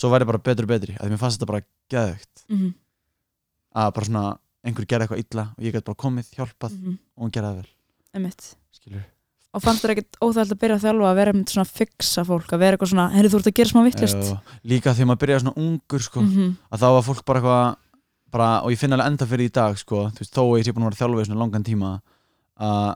Svo 0.00 0.10
væri 0.10 0.24
bara 0.26 0.38
betur 0.40 0.64
og 0.64 0.72
betri 0.72 0.96
að 0.96 1.10
mér 1.12 1.18
fannst 1.20 1.38
þetta 1.40 1.50
bara 1.52 1.64
geðvögt 1.92 2.44
Mhm, 2.50 2.74
að 3.76 3.92
bara 3.94 4.06
svona 4.08 4.24
einhver 4.64 4.86
gerði 4.88 5.06
eitthvað 5.06 5.22
illa 5.24 5.44
og 5.56 5.64
ég 5.64 5.72
gæti 5.74 5.84
bara 5.90 6.02
komið, 6.04 6.30
hjálpað 6.36 6.72
mhm, 6.76 6.98
og 7.16 7.22
hún 7.24 7.32
gerði 7.34 7.48
það 7.50 7.56
vel. 7.60 7.70
Emmitt 8.14 8.54
skilur 8.74 9.04
Og 9.50 9.62
fannst 9.64 9.82
þér 9.82 9.90
ekkert 9.96 10.16
óþægt 10.22 10.52
að 10.54 10.58
byrja 10.62 10.74
að 10.78 10.82
þjálfa 10.84 11.06
að 11.10 11.16
vera 11.18 11.32
með 11.34 11.50
svona 11.50 11.66
fixa 11.66 12.22
fólk, 12.24 12.52
að 12.54 12.60
vera 12.62 12.76
eitthvað 12.76 12.90
svona 12.92 13.06
Herri, 13.10 13.28
þú 13.32 13.38
ert 13.40 13.48
að 13.50 13.54
gera 13.58 13.70
smá 13.72 13.80
vittlist 13.82 14.28
líka 14.70 14.92
þegar 14.94 15.08
maður 15.10 15.22
byrjaði 15.24 15.42
svona 15.42 15.58
ungur 15.64 16.04
sko, 16.06 16.20
Mhm, 16.22 16.52
að 16.70 16.78
þá 16.78 16.86
var 16.94 17.02
fólk 17.08 17.24
bara 17.26 17.40
eitthvað 17.40 17.76
bara, 18.30 18.48
og 18.62 18.70
ég 18.70 18.78
finn 18.78 18.92
alveg 18.94 19.06
enda 19.10 19.26
fyrir 19.26 19.48
í 19.50 19.52
dag 19.52 19.74
sko, 19.76 20.04
veist, 20.14 20.30
þó 20.30 20.42
að 20.46 20.58
ég 20.60 20.64
sé 20.68 20.72
búin 20.72 20.86
að 20.86 20.90
vera 20.94 21.00
þjálfið 21.02 21.26
svona 21.26 21.40
langan 21.42 21.64
tíma 21.66 21.90
að 22.62 22.94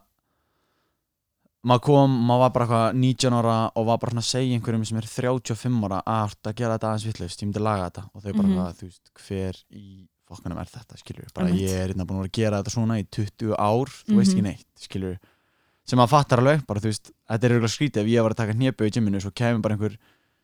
maður 1.64 1.82
kom, 1.87 2.14
maður 2.28 2.43
var 2.44 2.50
bara 2.55 2.64
eitthvað 2.66 2.96
19 3.00 3.32
ára 3.38 3.56
og 3.75 3.87
var 3.87 3.99
bara 3.99 4.12
svona 4.12 4.25
að 4.25 4.32
segja 4.32 4.56
einhverjum 4.58 4.87
sem 4.87 4.99
er 4.99 5.06
35 5.08 5.84
ára 5.88 6.02
að 6.05 6.26
"Þú 6.28 6.34
ert 6.34 6.50
að 6.50 6.56
gera 6.61 6.78
þetta 6.78 6.88
aðeins 6.90 7.06
vitlaust, 7.08 7.40
ég 7.43 7.46
myndi 7.49 7.62
laga 7.64 7.90
þetta 7.90 8.05
og 8.14 8.22
þau 8.22 8.32
bara, 8.37 8.49
Mhm. 8.49 8.56
mm 8.58 8.75
þú 8.75 8.84
veist, 8.88 9.11
hver 9.14 9.55
í 9.72 10.08
fokkanum 10.28 10.58
er 10.61 10.64
þetta, 10.66 10.96
skilur, 10.99 11.32
bara 11.34 11.46
Einmitt. 11.49 11.61
ég 11.62 11.70
er 11.70 11.88
hérna 11.88 12.06
búin 12.06 12.20
að 12.20 12.28
að 12.28 12.32
gera 12.32 12.62
þetta 12.62 12.70
svona 12.75 12.99
í 13.00 13.06
20 13.11 13.55
ár 13.58 13.87
þú 14.06 14.14
veist 14.16 14.32
Mhm. 14.34 14.38
ekki 14.38 14.43
neitt, 14.43 14.66
skilur 14.81 15.19
sem 15.87 15.99
maður 15.99 16.08
fattar 16.08 16.38
alveg, 16.40 16.66
bara 16.66 16.81
þú 16.81 16.88
veist, 16.88 17.11
þetta 17.28 17.44
er 17.44 17.50
eiginlega 17.50 17.76
skrítið 17.76 17.96
ef 18.02 18.06
ég 18.08 18.22
var 18.22 18.31
að 18.32 18.37
taka 18.37 18.52
hnépu 18.55 18.84
í 18.87 18.90
gymminu 18.90 19.20
svo 19.20 19.31
kemur 19.34 19.61
bara 19.62 19.75
einhver 19.76 19.96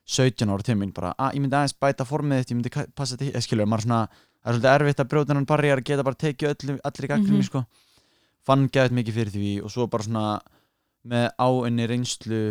17 0.07 0.49
ára 0.51 0.63
til 0.63 0.75
mín 0.77 0.93
bara, 0.93 1.15
að 1.19 1.35
ég 1.35 1.41
myndi 1.41 1.57
aðeins 1.57 1.75
bæta 1.81 2.05
formið 2.05 2.41
þitt, 2.45 2.51
ég 2.51 2.57
myndi 2.57 2.95
passa 2.95 3.17
þetta, 3.17 3.33
eða 3.33 3.43
skilur, 3.43 3.67
maður 3.67 3.85
svona 3.87 4.09
það 4.45 4.47
er 4.47 4.53
svolítið 4.55 4.81
erfitt 4.81 5.01
að 5.01 5.09
brjóta 5.09 5.29
hennan 5.29 5.47
barriðar 5.47 5.79
að 5.81 5.85
geta 5.85 6.03
bara 6.05 6.15
tekið 6.17 6.49
öllu, 6.55 6.81
allir 6.85 7.05
í 7.05 7.09
gaggrinni, 7.09 7.41
Mhm. 7.41 7.45
sko 7.45 7.67
fann 8.47 8.69
gæðið 8.69 8.91
mikið 8.97 9.15
fyrir 9.15 9.31
því 9.33 9.65
og 9.65 9.71
svo 9.71 9.87
bara 9.89 10.03
svona 10.03 10.41
með 11.09 11.31
áinni 11.41 11.87
reynslu 11.89 12.43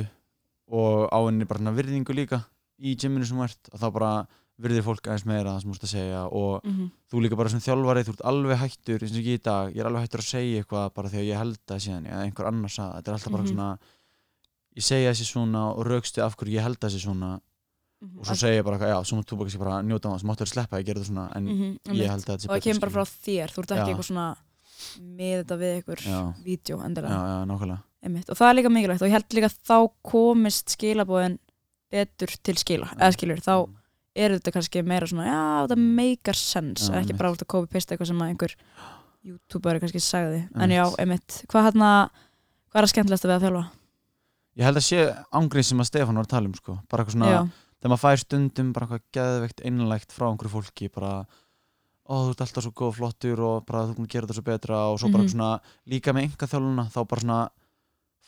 og 0.70 1.10
áinni 1.14 1.46
bara 1.50 1.74
virðingu 1.76 2.14
líka 2.16 2.44
í 2.80 2.96
gymminu 2.96 3.26
sem 3.28 3.40
ert 3.44 3.70
og 3.74 3.80
þá 3.82 3.88
bara 3.94 4.12
virðir 4.60 4.84
fólk 4.84 5.08
aðeins 5.08 5.26
meira 5.26 5.54
það 5.56 5.62
sem 5.62 5.72
þú 5.72 5.76
ert 5.78 5.84
að 5.88 5.92
segja 5.94 6.22
og 6.36 6.66
mhm, 6.68 6.88
þú 7.12 7.22
líka 7.24 7.38
bara 7.40 7.50
sem 7.50 7.62
þjálfari, 7.64 8.04
þú 8.04 8.14
ert 8.16 8.26
alveg 8.28 8.58
hættur 8.60 9.04
eins 9.06 9.14
og 9.14 9.20
ekki 9.22 9.36
í 9.38 9.42
dag, 9.44 9.70
ég 9.72 9.80
er 9.80 9.88
alveg 9.88 10.04
hættur 10.04 10.20
að 10.24 10.28
segja 10.34 10.64
eitthvað 10.64 10.90
bara 10.98 11.12
þegar 11.14 11.28
ég 11.30 11.40
held 11.40 11.60
það 11.70 11.84
síðan, 11.86 12.08
eða 12.10 12.24
einhver 12.26 12.50
annars 12.50 12.80
að 12.80 12.92
þetta 12.98 13.08
er 13.12 13.16
alltaf 13.16 13.32
bara 13.32 13.44
Mhm. 13.44 13.52
svona 13.54 13.70
ég 14.80 14.84
segja 14.84 15.12
þessi 15.14 15.26
svona 15.32 15.62
og 15.76 15.86
raukstu 15.88 16.22
af 16.24 16.36
hverju 16.36 16.56
ég 16.60 16.64
held 16.64 16.80
þessi 16.80 17.00
svona. 17.00 17.40
Mhm. 18.02 18.20
og 18.20 18.26
svo 18.26 18.36
segja 18.36 18.60
ég 18.60 18.64
bara 18.64 18.78
eitthvað, 18.78 18.94
já, 18.96 19.00
svo 19.08 19.16
mátt 19.20 19.28
þú 19.32 19.38
bara, 19.40 19.60
bara 19.60 19.82
njóta 19.84 20.08
á 20.08 20.12
það, 20.12 20.20
svo 20.20 20.28
máttu 20.30 20.44
þér 20.44 20.52
sleppa 20.54 20.78
að 20.80 20.86
gera 20.86 21.00
þetta 21.00 21.10
svona 21.12 21.36
en 21.36 21.44
Mhm, 21.46 21.80
ég 22.00 22.10
held 22.10 22.26
að 22.28 22.38
sé 22.40 22.48
Og 22.50 22.56
það 22.56 22.64
kemur 22.64 22.80
bara 22.80 22.92
frá 22.92 23.06
þér, 23.08 23.48
þú 23.52 23.60
ert 23.60 23.72
ekki 23.72 23.90
eitthvað 23.92 24.10
svona 24.12 24.28
með 25.00 25.36
þetta 25.42 25.58
við 25.60 25.74
einhver 25.78 26.04
Já. 26.06 26.20
vídeo 26.46 26.78
já, 26.80 26.86
endilega. 26.88 27.20
Já, 27.20 27.46
nákvæmlega. 27.50 27.84
Einmitt. 28.00 28.30
og 28.32 28.38
það 28.40 28.50
er 28.50 28.56
líka 28.56 28.72
mikilvægt 28.72 29.02
og 29.04 29.10
ég 29.10 29.18
held 29.18 29.36
líka 29.36 29.50
að 29.50 29.58
þá 29.68 29.78
komist 30.08 30.76
skilabóðin 30.78 31.36
betur 31.92 32.32
til 32.48 32.56
skila 32.62 32.88
eða 32.96 33.12
skilur, 33.18 33.42
þá 33.44 33.56
er 34.20 34.36
þetta 34.38 34.54
kannski 34.56 34.84
meira 34.88 35.10
svona, 35.10 35.28
já, 35.28 35.42
þetta 35.68 35.80
meikar 36.00 36.38
sens 36.40 36.88
Já, 36.88 36.96
ekki 37.02 37.18
bara 37.20 37.34
út 37.34 37.44
að 37.44 37.52
copy 37.52 37.70
paste 37.74 37.94
eitthvað 37.94 38.12
sem 38.12 38.24
að 38.24 38.32
einhver 38.32 38.56
youtuber 39.28 39.80
kannski 39.84 40.00
sagði. 40.04 40.46
En 40.56 40.72
já, 40.72 40.86
einmitt, 41.02 41.42
hvað 41.52 41.70
hérna 41.70 41.92
hvað 42.70 42.80
er 42.80 42.88
að 42.88 42.92
skemmtilegast 42.94 43.28
við 43.28 43.36
að 43.36 43.46
þjálfa? 43.48 43.66
ég 44.60 44.68
held 44.68 44.80
að 44.80 44.86
sé 44.86 45.04
ángrið 45.40 45.68
sem 45.70 45.82
að 45.82 45.90
Stefán 45.90 46.20
var 46.20 46.28
að 46.28 46.34
tala 46.34 46.50
um 46.50 46.56
sko. 46.58 46.78
bara 46.92 47.04
eitthvað 47.04 47.16
svona, 47.16 47.32
já, 47.32 47.42
þegar 47.80 47.94
maður 47.94 48.04
fær 48.04 48.24
stundum 48.24 48.72
bara 48.76 48.88
eitthvað 48.88 49.06
geðveikt 49.18 49.64
einlægt 49.70 50.16
frá 50.16 50.26
einhverju 50.30 50.54
fólki 50.56 50.90
bara, 50.94 51.12
ó 52.10 52.14
þú 52.26 52.30
ert 52.34 52.42
alltaf 52.42 52.64
svo 52.66 52.72
góð 52.74 52.88
og 52.90 52.96
flottur 52.98 53.40
og 53.46 53.66
bara 53.68 53.86
þú 53.86 54.02
að 54.02 54.08
gera 54.10 54.26
þetta 54.28 54.34
svo 54.40 54.44
betra 54.48 54.78
og 54.92 55.00
svo 55.00 55.12
bara 55.12 55.24
Mhm. 55.24 55.30
svona, 55.36 55.60
líka 55.88 56.14
með 56.14 56.24
enga 56.24 56.48
þjálfuna 56.50 56.86
þá 56.90 57.08
bara 57.08 57.22
svona 57.22 57.50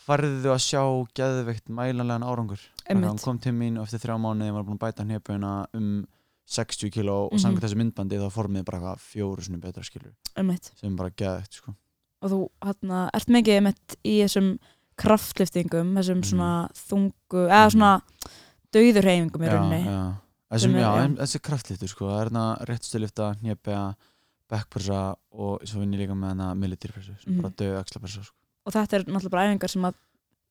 farðu 0.06 0.50
að 0.54 0.62
sjá 0.66 0.82
geðveikt 1.18 1.70
mælanlegan 1.70 2.24
árangur 2.26 2.60
Bara 2.62 2.90
Einmitt. 2.96 3.08
hann 3.10 3.18
kom 3.18 3.40
til 3.40 3.54
mín 3.54 3.78
og 3.80 3.86
eftir 3.88 4.00
þrjá 4.06 4.18
mánuði 4.22 4.54
var 4.54 4.64
búin 4.64 4.78
að 4.80 4.86
bæta 4.86 5.04
hnjöpuna 5.06 5.68
um 5.74 6.06
60 6.48 6.90
kíló 6.92 7.26
og 7.28 7.34
Mhm. 7.34 7.40
samkvæmt 7.40 7.62
þessu 7.64 7.78
myndbandi 7.78 8.18
þá 8.20 8.30
formið 8.32 8.66
bara 8.66 8.96
fjóru 8.98 9.42
sinni 9.42 9.58
betra 9.62 9.84
skilur 9.84 10.14
einmitt 10.36 10.72
sem 10.80 10.96
bara 10.96 11.10
geðveikt 11.10 11.54
sko. 11.54 11.76
og 12.22 12.30
þú 12.32 12.50
hérna, 12.62 13.10
ert 13.14 13.28
mikið 13.28 13.58
einmitt 13.58 13.96
í 14.06 14.22
þessum 14.24 14.60
kraftliftingum 14.98 15.94
þessum 15.96 16.22
Mhm. 16.22 16.30
svona 16.30 16.70
þungu 16.74 17.48
eða 17.50 17.72
svona 17.72 18.02
dauðurheyfingum 18.74 19.42
í 19.42 19.50
rauninni. 19.50 20.16
Þessum, 20.52 20.74
já, 20.76 20.90
en 21.06 21.16
þessi 21.16 21.40
kraftliftur 21.48 21.88
sko, 21.92 22.06
það 22.12 22.20
er 22.22 22.30
hérna 22.30 22.46
réttstöðlifta, 22.68 23.28
hnjepja 23.40 23.82
backpressa 24.52 25.02
og 25.32 25.62
svo 25.64 25.80
vinn 25.80 25.94
ég 25.96 26.02
líka 26.04 26.16
með 26.18 26.34
hana 26.34 26.50
militärpressu, 26.60 27.14
sem 27.24 27.34
Mhm. 27.34 27.42
bara 27.42 27.54
döðu 27.56 27.80
axlapressa 27.80 28.24
sko. 28.24 28.36
og 28.66 28.74
þetta 28.74 28.94
er 28.94 29.04
náttúrulega 29.06 29.30
bara 29.32 29.48
æfingar 29.48 29.70
sem 29.70 29.82
að 29.82 29.94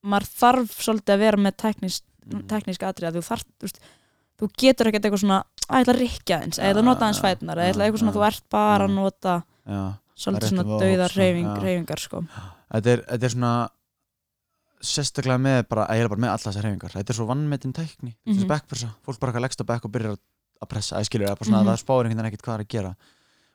maður 0.05 0.27
þarf 0.41 0.71
svolítið 0.81 1.15
að 1.15 1.19
vera 1.19 1.37
með 1.37 1.57
teknísk, 1.57 2.03
Mm. 2.31 2.47
teknísk 2.49 2.83
atrið 2.83 3.15
þú 3.17 3.23
þarf, 3.29 3.45
þú 3.59 3.63
veist 3.65 3.79
þú 4.41 4.49
getur 4.57 4.87
ekkert 4.89 5.05
eitthvað 5.05 5.23
svona, 5.25 5.45
að 5.69 5.77
ég 5.77 5.85
ætla 5.85 5.95
að 5.95 6.01
rikja 6.01 6.37
eins 6.43 6.59
eða 6.59 6.65
ég 6.65 6.73
ætla 6.75 6.81
að 6.81 6.89
nota 6.91 7.05
aðeins 7.05 7.21
Ja, 7.21 7.25
fætnar 7.29 7.57
eða 7.57 7.67
ég 7.67 7.73
ætla 7.75 7.85
eitthvað 7.87 8.01
svona, 8.01 8.13
ja, 8.13 8.19
þú 8.19 8.27
ert 8.27 8.43
bara 8.51 8.85
að 8.85 8.89
ja. 8.89 8.95
nota 8.95 9.45
svolítið 10.17 10.49
svona 10.51 10.65
að 10.65 10.81
já. 11.57 11.61
hreyfingar 11.61 11.99
sko. 12.01 12.25
þetta 12.73 12.87
er, 12.87 13.03
þetta 13.09 13.25
er 13.25 13.35
svona 13.35 13.69
sérstaklega 14.81 15.39
með 15.39 15.63
bara, 15.69 15.87
að 15.87 15.99
ég 16.01 16.05
er 16.07 16.09
bara 16.13 16.21
með 16.25 16.33
alla 16.35 16.45
þessar 16.45 16.65
hreyfingar 16.67 16.95
þetta 16.97 17.13
er 17.13 17.19
svo 17.19 17.27
vannmetin 17.29 17.73
tækni, 17.77 18.13
mm. 18.27 18.33
-hmm. 18.35 18.49
backpressa 18.49 18.91
fólk 19.05 19.21
bara 19.21 19.41
leggst 19.41 19.61
á 19.61 19.65
back 19.69 19.85
og 19.85 19.93
byrjar 19.93 20.13
að- 20.17 20.23
að 20.63 20.69
pressa 20.69 20.97
að 20.97 21.05
skilur, 21.09 21.27
það 21.27 21.41
er 21.41 21.49
Mhm. 21.51 21.55
að 21.61 21.67
það 21.71 21.83
spáir 21.85 22.05
einhvern 22.05 22.17
veginn 22.17 22.31
ekkert 22.31 22.45
hvað 22.45 22.55
er 22.55 22.65
að 22.65 22.69
gera 22.69 22.97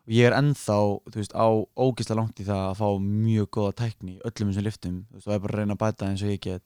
og 0.05 0.12
ég 0.13 0.25
er 0.27 0.34
ennþá, 0.38 0.77
þú 1.10 1.15
veist, 1.17 1.34
á 1.34 1.48
ógislega 1.77 2.20
langt 2.20 2.39
í 2.39 2.46
það 2.46 2.62
að 2.70 2.77
fá 2.77 2.88
mjög 3.01 3.48
góða 3.50 3.74
tækni 3.74 4.20
öllum 4.22 4.50
þessum 4.53 4.63
liftum, 4.63 5.05
þú 5.10 5.13
veist, 5.15 5.27
og 5.27 5.34
er 5.34 5.39
bara 5.39 5.53
að 5.53 5.58
reyna 5.60 5.74
að 5.74 5.84
bæta 5.84 6.05
eins 6.05 6.22
og 6.22 6.29
ég 6.29 6.41
get 6.41 6.62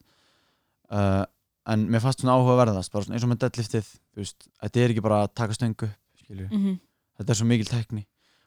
uh, 0.90 1.24
en 1.66 1.88
mér 1.88 2.00
fannst 2.00 2.20
svona 2.20 2.36
áhuga 2.36 2.56
verðast, 2.66 2.92
bara 2.92 3.04
svona 3.04 3.14
eins 3.16 3.24
og 3.24 3.30
með 3.30 3.38
deadliftið, 3.44 3.86
þú 4.12 4.16
veist, 4.16 4.48
þetta 4.60 4.80
er 4.80 4.90
ekki 4.90 5.02
bara 5.02 5.24
að 5.24 5.34
taka 5.34 5.52
stöngu, 5.54 5.88
mm 6.30 6.78
þetta 7.20 7.30
er 7.30 7.36
svo 7.36 7.46
mikil 7.46 7.68
tækni 7.68 8.06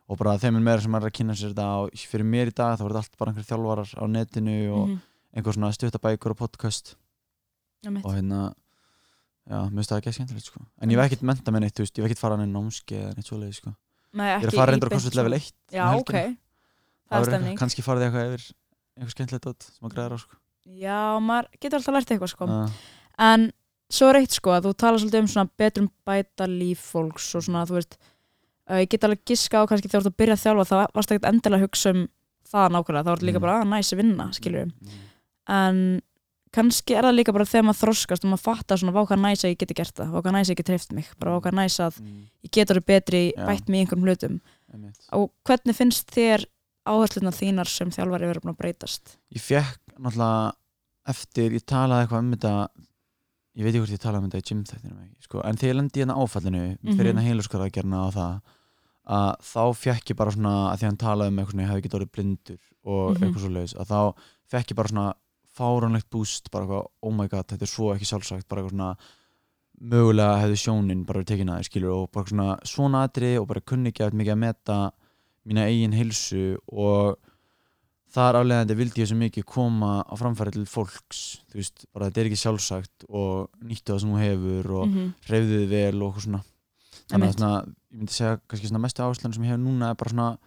og 0.09 0.17
bara 0.17 0.37
þeim 0.37 0.55
er 0.57 0.63
meira 0.65 0.81
sem 0.81 0.95
er 0.95 1.01
að 1.01 1.13
kynna 1.13 1.33
sér 1.37 1.53
þetta 1.53 1.65
og 1.83 1.89
fyrir 1.93 2.25
mér 2.25 2.47
í 2.49 2.53
dag 2.55 2.77
þá 2.77 2.81
voru 2.83 2.93
þetta 2.93 3.03
allt 3.03 3.17
bara 3.17 3.31
einhver 3.31 3.45
þjálfarar 3.49 3.89
á 4.01 4.03
netinu 4.09 4.55
og 4.73 4.87
-hmm. 4.89 4.99
Einhver 5.33 5.55
svona 5.55 5.71
stuttabækur 5.75 6.35
og 6.35 6.37
podcast. 6.43 6.95
Og 8.03 8.11
hérna 8.15 8.53
já, 9.49 9.57
mér 9.67 9.79
finnst 9.81 9.91
það 9.91 9.99
ekki 10.01 10.11
að 10.11 10.17
skemmtilegt 10.17 10.47
sko. 10.47 10.61
En 10.81 10.91
ég 10.93 10.99
hef 10.99 11.09
ekkert 11.11 11.25
menta 11.27 11.51
með 11.51 11.65
neitt, 11.65 11.75
þú 11.75 11.83
veist, 11.83 11.97
ég 11.97 12.03
hef 12.05 12.11
ekkert 12.11 12.21
farað 12.23 12.43
inn 12.45 12.53
námski 12.55 12.95
eða 12.99 13.15
neitt 13.17 13.27
svoleiði 13.31 13.57
sko. 13.57 13.73
Nei, 14.13 14.27
ég 14.29 14.45
er 14.45 14.51
að 14.53 14.59
fara 14.61 14.71
reyndur 14.71 14.93
á 14.93 14.99
svona. 15.01 15.17
level 15.19 15.33
1 15.39 15.49
Já, 15.73 15.83
ok, 15.97 16.13
það 17.09 17.17
er 17.19 17.27
stemning. 17.31 17.57
kannski 17.59 17.81
farið 17.83 18.03
þið 18.03 18.07
eitthvað 18.07 18.29
yfir 18.29 18.45
eitthvað 18.93 19.13
skemmtilegt 19.15 19.47
át 19.49 19.67
sem 19.73 19.87
að 19.89 19.93
græða 19.97 20.15
á 20.15 20.19
sko. 20.23 20.39
Já, 20.79 20.99
maður 21.19 21.47
getur 21.59 21.77
alltaf 21.79 21.95
lært 21.97 22.13
eitthvað 22.13 22.31
sko. 22.31 22.45
uh, 22.45 22.69
En 23.19 23.47
svo 23.93 24.09
er 24.13 24.19
eitt 24.21 24.31
sko 24.37 24.53
að 24.53 24.67
þú 24.69 24.73
tala 24.79 25.01
svolítið 25.01 25.19
um 25.25 25.31
svona 25.33 25.49
betrum 25.59 25.89
bæta 26.07 26.47
líf 26.47 26.85
fólks 26.93 27.27
og 27.35 27.43
svona 27.43 27.65
þú 27.67 27.75
veist 27.81 27.97
uh, 28.69 28.79
ég 28.79 28.87
get 28.93 29.03
alveg 29.03 29.25
giska 29.27 29.59
á 29.59 29.67
kannski 29.67 29.89
þegar 29.91 30.05
þú 30.07 30.13
ert 30.13 30.21
að 30.23 30.35
að 30.37 30.43
þjálfa 30.45 30.69
þá 30.69 30.75
varst 30.95 31.11
ekkert 31.11 31.27
endilega 31.33 31.59
að 31.59 31.65
hugsa 31.67 31.89
um 31.93 32.05
það 32.53 32.69
nákvæmlega, 32.77 33.03
þá 33.03 33.09
er 33.11 33.17
þetta 33.17 33.27
líka 33.27 33.39
Mm. 33.41 33.45
bara 33.47 33.57
að 33.59 33.69
næsi 33.73 33.97
vinna 33.99 34.25
skilur 34.33 34.65
mm, 34.69 35.01
en 35.47 36.01
kannski 36.53 36.93
er 36.93 37.03
það 37.07 37.15
líka 37.17 37.33
bara 37.33 37.45
þegar 37.49 37.65
maður 37.65 37.81
þroskast 37.87 38.23
og 38.25 38.29
maður 38.33 38.43
fattar 38.45 38.77
svona 38.77 38.93
váka 38.93 39.15
næs 39.17 39.41
að 39.43 39.53
ég 39.55 39.57
geti 39.63 39.73
gert 39.73 39.95
það 39.97 40.11
váka 40.13 40.31
næs 40.35 40.47
að 40.47 40.53
ég 40.53 40.57
geti 40.61 40.69
treyft 40.71 40.91
mig, 40.93 41.07
bara 41.19 41.37
váka 41.39 41.51
næs 41.51 41.79
að 41.81 41.97
mm, 41.99 42.19
ég 42.45 42.51
get 42.51 42.69
orðið 42.69 42.85
betri, 42.85 43.23
Já. 43.33 43.45
bætt 43.49 43.69
mig 43.69 43.79
í 43.79 43.81
einhverjum 43.83 44.05
hlutum 44.05 44.35
einmitt. 44.73 44.99
og 45.11 45.31
hvernig 45.49 45.75
finnst 45.75 46.11
þér 46.13 46.45
áhersluna 46.85 47.31
þínar 47.33 47.67
sem 47.71 47.89
þjálfari 47.89 48.29
verið 48.29 48.43
búin 48.45 48.53
að 48.53 48.59
breytast 48.61 49.17
ég 49.33 49.41
fekk 49.41 49.79
náttúrulega 49.97 50.53
eftir, 51.07 51.51
ég 51.57 51.65
talaði 51.65 52.05
eitthvað 52.05 52.19
um 52.23 52.31
þetta 52.35 52.53
ég 53.53 53.63
veit 53.65 53.73
ekki 53.73 53.81
hvort 53.83 53.95
ég 53.97 54.03
talaði 54.03 54.21
um 54.23 54.29
þetta 54.29 54.43
í 54.43 54.47
gym 54.49 54.63
þættinum 54.69 55.01
ekki, 55.03 55.23
sko. 55.25 55.41
en 55.43 55.57
þegar 55.57 55.73
ég 55.73 55.77
lendi 55.79 55.99
hérna 56.03 56.19
áfallinu 56.21 56.63
Mhm. 56.83 56.93
fyrir 56.97 57.09
hérna 57.13 57.25
heiluskarðagerna 57.27 57.97
á 57.97 58.07
það 58.13 58.41
að 59.03 59.31
þá 59.41 59.63
fekk 59.75 60.05
ég 60.13 60.15
bara 60.17 60.31
svona 60.31 60.53
að 60.71 60.77
því 60.79 60.85
hann 60.87 60.97
talaði 60.97 61.27
um 61.27 61.37
eitthvað 61.39 61.51
svona, 61.51 61.63
ég 61.63 61.69
hefði 61.73 61.81
ekki 61.83 61.97
orðið 61.97 62.13
blindur 62.13 62.59
og 62.85 63.17
Mhm. 63.17 63.23
eitthvað 63.23 63.41
svo 63.43 63.51
leiðis, 63.57 63.75
að 63.75 63.87
þá 63.89 64.15
fekk 64.53 64.67
ég 64.71 64.75
bara 64.75 64.87
svona 64.93 65.13
fáránlegt 65.53 66.09
boost, 66.11 66.49
bara 66.51 66.65
eitthvað 66.65 66.87
oh 67.01 67.13
my 67.13 67.27
god, 67.31 67.47
þetta 67.51 67.67
er 67.67 67.71
svo 67.71 67.91
ekki 67.93 68.09
sjálfsagt, 68.09 68.47
bara 68.49 68.63
eitthvað 68.63 68.77
svona 68.77 68.95
mögulega 69.83 70.39
hefði 70.43 70.59
sjónin 70.61 71.03
bara 71.07 71.21
verið 71.21 71.33
tekin 71.33 71.51
að 71.51 71.61
þér 71.61 71.69
skilur 71.69 71.95
og 71.97 72.09
bara 72.13 72.31
svona 72.31 72.47
svona 72.67 73.03
atrið 73.07 73.39
og 73.41 73.47
bara 73.49 73.67
kunni 73.71 73.91
ekki 73.91 74.05
að 74.05 74.17
mikið 74.19 74.35
að 74.35 74.41
meta 74.43 74.77
mína 75.43 75.65
eigin 75.67 75.95
heilsu 75.97 76.43
og 76.71 77.17
þar 78.13 78.39
aflegandi 78.39 78.77
vildi 78.77 79.01
ég 79.01 79.09
svo 79.09 79.17
mikið 79.19 79.45
koma 79.49 79.93
á 80.05 80.13
framfæri 80.19 80.53
til 80.53 80.65
fólks 80.69 81.23
þú 81.51 81.59
veist, 81.59 81.85
bara 81.91 82.09
þetta 82.09 82.21
er 82.21 82.29
ekki 82.29 82.41
sjálfsagt 82.43 83.07
og 83.09 83.49
nýttu 83.65 83.91
það 83.91 84.01
sem 84.03 84.13
þú 84.13 84.21
hefur 84.21 84.71
og 84.77 84.87
mm. 84.87 84.93
-hmm. 84.93 85.13
hreyfðu 85.27 85.59
þið 85.59 85.73
vel 85.73 86.01
og 86.01 86.07
eitthvað 86.07 86.25
svona 86.27 86.43
þannig 87.09 87.27
að 87.27 87.37
svona, 87.37 87.57
ég 87.91 87.97
myndi 87.97 88.13
segja 88.13 88.39
kannski 88.47 88.67
svona 88.67 88.83
mestu 88.85 89.03
áherslan 89.03 89.33
sem 89.33 89.43
ég 89.43 89.51
hef 89.53 89.59
núna 89.59 89.89
er 89.89 89.95
bara 89.99 90.13
svona 90.13 90.37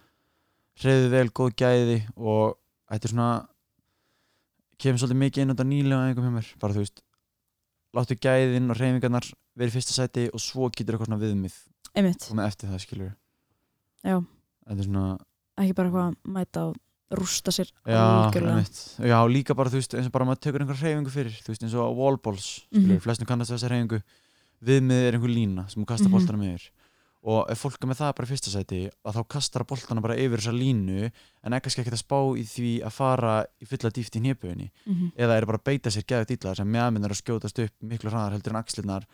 hreyfðu 0.81 1.09
vel, 1.09 1.29
góð 1.29 1.51
gæði 1.61 1.99
og 2.15 2.57
þetta 2.89 3.05
er 3.05 3.13
svona 3.13 3.31
kemur 4.81 5.01
svolítið 5.01 5.21
mikið 5.23 5.43
inn 5.43 5.53
út 5.53 5.59
af 5.63 5.67
nýlega 5.67 6.07
einhverjum 6.07 6.27
hjá 6.27 6.37
mér, 6.39 6.49
bara 6.61 6.73
þú 6.77 6.83
veist 6.83 7.01
láttu 7.97 8.17
gæðin 8.21 8.69
og 8.73 8.77
hreyfingarnar 8.77 9.27
verið 9.57 9.73
fyrsta 9.77 9.95
sæti 9.97 10.27
og 10.33 10.39
svo 10.43 10.69
getur 10.69 10.95
eitthvað 10.97 11.09
svona 11.09 11.21
viðmið 11.23 11.55
einmitt, 11.97 12.27
og 12.29 12.35
með 12.37 12.49
eftir 12.51 12.69
það 12.69 12.83
skilur 12.83 13.13
Já. 14.05 14.17
þetta 14.67 14.77
er 14.83 14.85
svona 14.89 15.05
ekki 15.57 15.73
bara 15.79 15.89
eitthvað 15.89 16.05
að 16.11 16.35
mæta 16.37 16.65
og 16.67 16.75
rústa 17.17 17.53
sér 17.55 17.71
Já, 17.87 17.97
algjörlega 17.97 18.53
einmitt. 18.59 18.79
já, 18.99 19.17
líka 19.31 19.55
bara 19.57 19.69
þú 19.71 19.79
veist 19.81 19.93
eins 19.97 20.09
og 20.09 20.13
bara 20.13 20.25
maður 20.27 20.41
tekur 20.45 20.61
einhver 20.65 20.81
hreyfingu 20.81 21.09
fyrir 21.13 21.37
þú 21.41 21.53
veist 21.53 21.63
eins 21.63 21.73
og 21.79 21.95
wallballs, 21.97 22.47
skilur, 22.69 22.97
Mhm. 22.97 23.01
flestum 23.01 23.25
kannast 23.29 23.51
þessa 23.55 23.69
hreyfingu 23.71 24.01
viðmið 24.61 25.01
er 25.07 25.13
einhver 25.17 25.33
lína 25.33 25.69
sem 25.71 25.81
þú 25.81 25.87
kastar 25.87 26.09
Mhm. 26.09 26.13
mm 26.13 26.17
boltana 26.19 26.37
með 26.43 26.53
þér 26.53 26.69
og 27.27 27.49
ef 27.51 27.59
fólk 27.59 27.81
er 27.83 27.89
með 27.91 27.99
það 27.99 28.11
bara 28.15 28.27
í 28.27 28.29
fyrsta 28.31 28.51
sæti 28.53 28.77
að 29.03 29.17
þá 29.17 29.21
kastar 29.33 29.65
boltana 29.67 30.01
bara 30.05 30.15
yfir 30.15 30.39
þessa 30.39 30.53
línu 30.55 31.09
en 31.43 31.53
er 31.57 31.59
kannski 31.65 31.81
ekkert 31.83 31.97
að 31.97 32.03
spá 32.05 32.19
í 32.39 32.43
því 32.47 32.69
að 32.87 32.93
fara 32.95 33.33
í 33.59 33.67
fulla 33.67 33.91
dýft 33.97 34.15
í 34.15 34.21
hnépuðinni 34.23 34.67
mm 34.87 35.09
eða 35.17 35.35
er 35.41 35.47
bara 35.49 35.59
að 35.59 35.65
beita 35.67 35.91
sér 35.91 36.05
geðið 36.07 36.29
dýtlar 36.31 36.55
sem 36.61 36.71
meðminnar 36.71 37.11
að 37.11 37.19
skjótast 37.21 37.59
upp 37.65 37.73
miklu 37.91 38.09
hraðar 38.13 38.37
heldur 38.37 38.53
en 38.55 38.61
axlirnar 38.61 39.07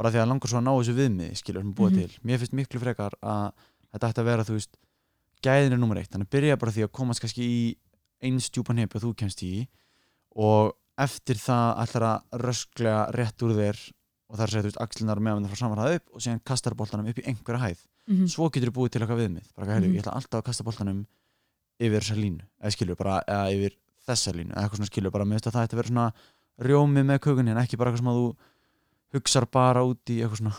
bara 0.00 0.10
því 0.10 0.22
að 0.22 0.28
langar 0.32 0.48
svo 0.50 0.58
að 0.58 0.66
ná 0.66 0.72
þessu 0.80 0.96
viðmið 0.98 1.34
skilur 1.38 1.62
sem 1.62 1.74
búið 1.74 1.92
Mhm. 1.92 2.00
til, 2.00 2.18
mér 2.26 2.38
finnst 2.42 2.56
miklu 2.58 2.80
frekar 2.80 3.12
að 3.22 3.52
þetta 3.92 4.08
ætti 4.10 4.20
að 4.24 4.28
vera 4.30 4.44
þú 4.48 4.56
veist 4.58 4.76
gæðin 5.44 5.72
er 5.72 5.78
nummer 5.78 5.96
eitt, 6.00 6.10
þannig 6.10 6.26
að 6.26 6.34
byrja 6.34 6.58
bara 6.58 6.72
því 6.72 6.82
að 6.84 6.92
komast 6.98 7.20
kannski 7.22 7.44
í 7.46 7.76
eins 8.22 8.50
djúpa 8.50 8.74
hnepi 8.74 8.96
og 8.98 9.02
þú 9.04 9.14
kemst 9.16 9.42
í 9.46 9.68
og 10.36 10.74
eftir 11.00 11.36
það 11.40 11.78
ætlar 11.84 12.04
að 12.10 12.40
rösklega 12.44 13.04
rétt 13.14 13.42
úr 13.46 13.54
þér 13.56 13.78
og 14.30 14.36
það 14.38 14.44
að 14.46 14.50
segja, 14.52 14.62
þú 14.62 14.68
veist, 14.70 14.80
axlinar 14.84 15.18
og 15.18 15.24
meðminnar 15.26 15.50
frá 15.50 15.58
samanræða 15.60 15.94
upp 16.00 16.14
og 16.14 16.20
síðan 16.24 16.40
kastar 16.46 16.74
boltanum 16.78 17.08
upp 17.10 17.18
í 17.18 17.26
einhverja 17.26 17.60
hæð 17.64 17.78
-hmm. 18.08 18.28
svo 18.30 18.48
getur 18.50 18.70
þú 18.70 18.74
búið 18.78 18.90
til 18.90 19.00
eitthvað 19.02 19.20
viðmið 19.22 19.46
bara, 19.56 19.66
mm 19.66 19.82
Mhm. 19.82 19.94
ég 19.94 20.00
ætla 20.02 20.12
alltaf 20.14 20.38
að 20.40 20.46
kasta 20.48 20.64
boltanum 20.64 21.06
yfir 21.80 22.00
þessa 22.00 22.16
línu, 22.16 22.40
eða 22.62 22.70
skilur 22.72 22.96
bara 22.96 23.22
eða 23.26 23.50
yfir 23.54 23.72
þessa 24.06 24.32
línu, 24.32 24.50
eða 24.54 24.62
eitthvað 24.62 24.76
svona 24.78 24.90
skilur 24.92 25.10
bara, 25.10 25.24
finnst 25.24 25.46
að 25.46 25.52
það 25.52 25.64
ætti 25.64 25.74
að 25.74 25.80
vera 25.80 25.88
svona 25.88 26.12
rjómi 26.60 27.02
með 27.04 27.18
kökunni 27.18 27.50
en 27.50 27.56
ekki 27.58 27.76
bara 27.78 27.90
eitthvað 27.90 27.98
sem 27.98 28.12
að 28.12 28.18
þú 28.20 28.36
hugsar 29.14 29.46
bara 29.50 29.80
út 29.82 30.04
í 30.10 30.20
eitthvað 30.22 30.36
svona 30.38 30.54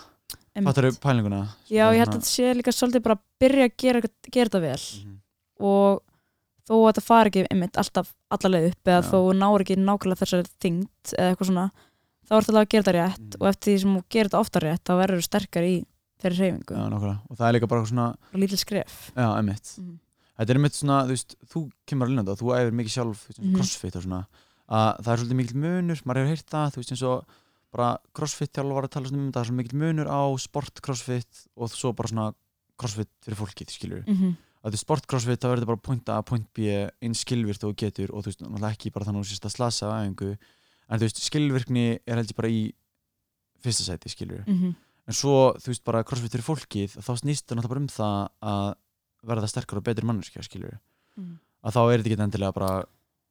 fattar 0.65 0.83
þau 0.91 0.99
pælinguna? 0.99 1.47
Já, 1.69 1.85
ég 1.93 1.99
held 2.01 2.09
að 2.09 2.15
þetta 2.19 2.31
sé 2.35 2.53
líka 2.53 2.71
svolítið 2.75 3.01
bara 3.03 3.15
að 3.15 3.21
byrja 3.39 3.65
að 3.69 3.77
gera, 3.77 4.01
gera 4.31 4.49
þetta 4.49 4.61
vel 4.61 4.81
Mhm. 5.05 5.17
og 5.59 6.01
þó 6.67 6.73
að 6.75 6.87
þetta 6.93 7.03
fari 7.03 7.29
ekki 7.31 7.47
einmitt 7.51 7.77
alltaf 7.77 8.13
allalega 8.31 8.67
upp 8.71 8.83
eða 8.85 9.01
Já. 9.01 9.09
þó 9.11 9.17
þú 9.21 9.33
náir 9.37 9.61
ekki 9.63 9.75
nákvæmlega 9.77 10.21
þessari 10.21 10.47
þyngd 10.61 11.13
eða 11.17 11.29
eitthvað 11.35 11.47
svona, 11.51 11.71
þá 12.31 12.37
ertu 12.39 12.53
alveg 12.53 12.63
að 12.63 12.69
gera 12.71 12.83
þetta 12.85 12.95
rétt 12.95 13.19
Mhm. 13.35 13.41
og 13.41 13.47
eftir 13.51 13.67
því 13.75 13.79
sem 13.81 13.95
þú 13.97 14.03
gerir 14.15 14.29
þetta 14.31 14.39
ofta 14.39 14.59
rétt 14.63 14.83
þá 14.87 14.93
verður 15.01 15.19
þú 15.19 15.25
sterkar 15.27 15.63
í 15.67 15.75
þeirri 16.21 16.37
hreyfingu 16.39 16.75
Já, 16.77 16.83
nákvæmlega, 16.87 17.19
og 17.29 17.37
það 17.37 17.47
er 17.49 17.53
líka 17.59 17.67
bara 17.67 17.85
svona 17.85 18.07
og 18.33 18.39
lítil 18.39 18.57
skref 18.61 19.11
já, 19.15 19.27
emitt, 19.39 19.67
Mhm. 19.77 19.99
þetta 20.39 20.49
er 20.49 20.55
emitt 20.61 20.73
svona 20.79 21.03
þú 21.03 21.11
veist, 21.11 21.35
þú 21.51 21.59
kemur 21.87 22.07
að 22.07 22.09
linna 22.09 22.23
þetta, 22.23 22.39
þú 22.41 22.47
æfir 22.55 22.71
mikið 22.79 22.95
sjálf 22.95 23.27
veist, 23.27 23.39
Mhm. 23.41 23.55
crossfit 23.57 23.95
og 23.95 24.03
svona 24.03 24.25
að 24.71 25.03
það 25.03 25.11
er 25.13 25.17
svolítið 25.17 25.39
mikil 25.41 25.57
munur, 25.59 26.01
maður 26.05 26.17
hefur 26.21 26.31
heyrt 26.31 26.49
það 26.49 26.71
þú 26.71 26.77
veist 26.79 26.91
eins 26.91 27.03
og 27.03 27.25
bara 27.71 27.97
crossfit 28.13 28.51
þjálfar 28.53 28.83
að 28.83 28.89
tala 28.91 29.07
svona 29.07 29.19
um 29.21 29.31
þetta, 29.31 29.39
það 29.39 29.41
er 29.41 29.49
svo 29.51 29.55
mikil 29.59 29.77
munur 29.79 30.07
á 30.07 30.21
sport 30.39 30.81
crossfit 30.81 31.47
og 31.57 31.69
svo 31.69 31.93
bara 31.95 32.07
svona 32.07 32.33
crossfit 32.79 33.09
fyrir 33.23 33.37
fólkið, 33.37 33.67
skilur 33.69 34.03
mm 34.07 34.15
-hmm. 34.15 34.35
að 34.63 34.71
þú 34.73 34.77
sport 34.77 35.07
crossfit 35.07 35.39
þá 35.41 35.55
verður 35.55 35.65
bara 35.65 35.77
point 35.77 36.09
A, 36.09 36.21
point 36.21 36.47
B 36.53 36.59
eins 37.01 37.23
skilvirt 37.25 37.63
og 37.63 37.73
þú 37.73 37.75
getur 37.75 38.09
og 38.13 38.23
þú 38.23 38.27
veist, 38.27 38.41
náttúrulega 38.41 38.71
ekki 38.77 38.91
bara 38.91 39.05
þannig 39.05 39.19
að 39.19 39.25
sést 39.25 39.45
að 39.45 40.15
æfingu 40.15 40.37
en 40.91 40.99
þú 40.99 41.07
veist, 41.07 41.21
skilvirkni 41.23 41.85
er 42.05 42.19
held 42.19 42.31
ég 42.31 42.35
bara 42.37 42.51
í 42.51 42.61
fyrsta 43.63 43.85
sæti, 43.87 44.09
skilur 44.11 44.43
Mhm. 44.47 44.75
en 45.07 45.13
svo, 45.13 45.53
þú 45.57 45.67
veist, 45.71 45.83
bara 45.83 46.03
crossfit 46.03 46.31
fyrir 46.31 46.45
fólkið 46.45 46.97
þá 46.99 47.11
snýst 47.21 47.45
það 47.47 47.57
náttúrulega 47.57 47.69
bara 47.73 47.79
um 47.79 47.87
það 47.87 48.29
að 48.43 48.75
verða 49.25 49.47
sterkar 49.49 49.77
og 49.77 49.83
betri 49.83 50.03
manneskja, 50.05 50.43
skilur 50.43 50.79
Mhm. 51.17 51.37
að 51.65 51.71
þá 51.73 51.81
er 51.93 51.97
þetta 51.99 52.09
ekki 52.11 52.23
endilega 52.25 52.53
bara 52.53 52.85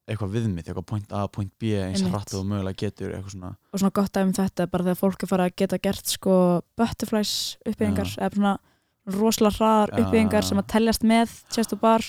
eitthvað 0.09 0.33
viðmið, 0.35 0.65
eitthvað 0.67 0.87
point 0.87 1.13
A, 1.13 1.27
point 1.29 1.53
B 1.59 1.63
eins 1.77 2.01
Einmitt. 2.03 2.11
hratt 2.13 2.35
og 2.35 2.45
mögulega 2.47 2.77
getur, 2.77 3.13
eitthvað 3.15 3.31
svona. 3.37 3.57
Og 3.73 3.79
svona 3.81 3.93
gott 3.93 4.13
dæmi 4.13 4.27
um 4.27 4.33
þetta 4.33 4.67
bara 4.71 4.85
þegar 4.85 4.99
fólk 4.99 5.23
er 5.23 5.27
farið 5.31 5.47
að 5.51 5.57
geta 5.57 5.79
gert 5.79 6.07
sko 6.07 6.63
butterflies 6.77 7.57
uppbyggingar 7.67 8.11
eða 8.19 8.35
svona 8.35 8.59
rosalega 9.07 9.57
hraðar 9.59 9.91
Já, 9.91 10.05
uppbyggingar 10.05 10.45
sem 10.45 10.59
að 10.59 10.67
teljast 10.67 11.03
með 11.07 11.31
chest 11.55 11.73
og 11.73 11.81
bar 11.81 12.03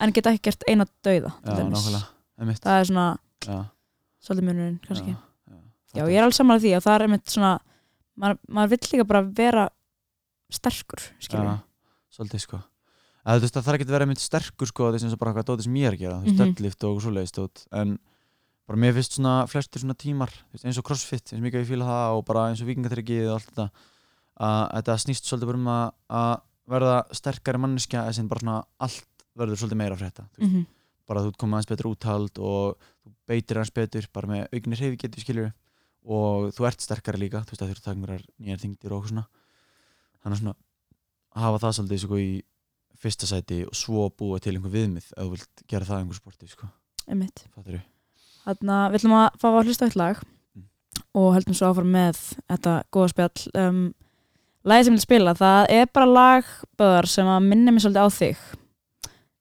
en 0.00 0.12
geta 0.12 0.30
ekki 0.30 0.42
gert 0.42 0.62
eina 0.68 0.86
nákvæmlega, 1.04 2.04
einmitt. 2.38 2.60
Það 2.60 2.80
er 2.80 2.84
svona 2.84 3.18
svolítið 4.22 4.48
munurinn 4.48 4.80
kannski. 4.86 5.12
Já, 5.16 5.56
Já, 5.92 6.04
ég 6.08 6.16
er 6.16 6.24
alveg 6.24 6.36
samanlega 6.38 6.62
því 6.64 6.72
að 6.78 6.84
það 6.86 6.94
er 6.98 7.02
einmitt 7.06 7.28
svona 7.34 7.52
maður, 8.16 8.38
maður 8.48 8.70
vill 8.72 8.88
líka 8.92 9.04
bara 9.10 9.22
vera 9.42 9.64
sterkur, 10.52 11.02
skilur 11.22 11.48
Já, 11.48 11.54
svolítið 12.16 12.42
sko. 12.46 12.60
Að, 13.22 13.40
veist, 13.44 13.54
það 13.54 13.68
að 13.92 13.94
vera 13.98 14.06
mynd 14.10 14.18
sterkur 14.22 14.66
sko 14.70 14.88
þess 15.08 15.14
að 15.16 15.20
bara 15.22 15.32
hvað 15.36 15.46
dótið 15.52 15.66
sem 15.68 15.76
ég 15.78 15.86
er 15.90 15.94
að 15.96 16.00
gera 16.02 16.16
veist, 16.24 16.32
Mhm. 16.34 16.40
deadlift 16.42 16.84
og 16.88 17.00
svoleiðist 17.04 17.36
dót 17.38 17.66
en 17.72 17.98
bara 18.66 18.78
mér 18.78 18.94
finnst 18.96 19.12
svona 19.18 19.34
flestir 19.46 19.78
svona 19.82 19.94
tímar 19.94 20.30
veist, 20.52 20.64
eins 20.64 20.78
og 20.78 20.84
crossfit, 20.84 21.30
eins 21.32 21.38
og 21.38 21.46
mikið 21.46 21.62
ég 21.62 21.68
fíla 21.70 21.86
það 21.86 22.16
og 22.18 22.24
bara 22.26 22.48
eins 22.50 22.60
og 22.62 22.66
vikingatryggið 22.66 23.28
og 23.30 23.34
allt 23.38 23.50
þetta 23.52 23.70
að 24.42 24.72
þetta 24.74 24.98
snýst 25.04 25.28
svolítið 25.30 25.46
bara 25.52 25.58
um 25.62 25.70
að, 25.70 25.92
að 26.10 26.40
verða 26.72 26.96
sterkari 27.14 27.58
manneskja 27.62 28.02
eða 28.06 28.14
sem 28.14 28.28
bara 28.28 28.40
svona 28.40 28.64
allt 28.80 29.06
verður 29.38 29.60
svolítið 29.62 29.80
meira 29.82 29.94
að 29.96 30.02
frétta 30.02 30.26
veist, 30.36 30.52
Mhm. 30.52 30.66
Bara 31.12 31.22
að 31.22 31.28
þú 31.30 31.36
komið 31.44 31.58
aðeins 31.60 31.70
betur 31.74 31.90
úthald 31.92 32.40
og 32.42 32.88
þú 33.04 33.12
beitir 33.30 33.60
aðeins 33.60 33.74
betur 33.78 34.08
bara 34.16 34.32
með 34.32 34.42
augnir 34.58 34.80
hreyfi 34.82 35.00
getur 35.04 35.24
skilur 35.26 35.52
og 36.02 36.48
þú 36.56 36.66
ert 36.70 36.82
sterkari 36.82 37.20
líka 37.22 37.44
þú 37.46 37.52
veist 37.54 37.62
að 37.62 37.68
þú 37.70 37.74
ert 37.76 37.82
að 37.82 37.86
taka 37.86 37.96
einhverjar 37.98 38.24
nýjar 38.42 38.62
þingdir 38.64 38.92
og 38.96 38.98
okkur 39.02 39.12
svona 39.12 39.26
þannig 40.22 40.34
að 40.34 40.40
svona 40.42 40.54
að 41.32 41.44
hafa 41.46 41.60
það 41.62 41.76
svolítið 41.78 42.02
sko 42.02 42.18
í 42.22 42.30
fyrsta 43.02 43.26
sæti 43.30 43.60
og 43.68 43.74
svo 43.78 44.08
búa 44.18 44.40
til 44.42 44.52
einhver 44.56 44.72
viðmið 44.74 45.06
ef 45.12 45.22
þú 45.22 45.30
vilt 45.36 45.62
gera 45.70 45.86
það 45.88 46.02
einhver 46.02 46.18
sporti 46.18 46.48
sko? 46.50 46.68
Þannig 48.42 48.74
að 48.76 48.92
við 48.92 48.98
ætlum 49.00 49.14
að 49.20 49.38
fá 49.42 49.46
að 49.52 49.60
hlusta 49.70 49.88
eitt 49.88 49.98
lag 50.02 50.22
Mm. 50.52 50.66
og 51.16 51.28
höldum 51.32 51.54
svo 51.56 51.68
áfram 51.72 51.88
með 51.94 52.18
þetta 52.50 52.72
góða 52.92 53.10
spjall 53.14 53.44
um, 53.62 53.78
Lagið 54.68 54.84
sem 54.84 54.92
ég 54.92 54.98
vil 54.98 55.04
spila, 55.06 55.32
það 55.34 55.70
er 55.72 55.86
bara 55.96 56.06
lag 56.12 56.50
Böðar 56.78 57.08
sem 57.08 57.26
að 57.32 57.46
minni 57.48 57.72
mig 57.72 57.80
svolítið 57.82 58.04
á 58.04 58.08
þig 58.12 58.42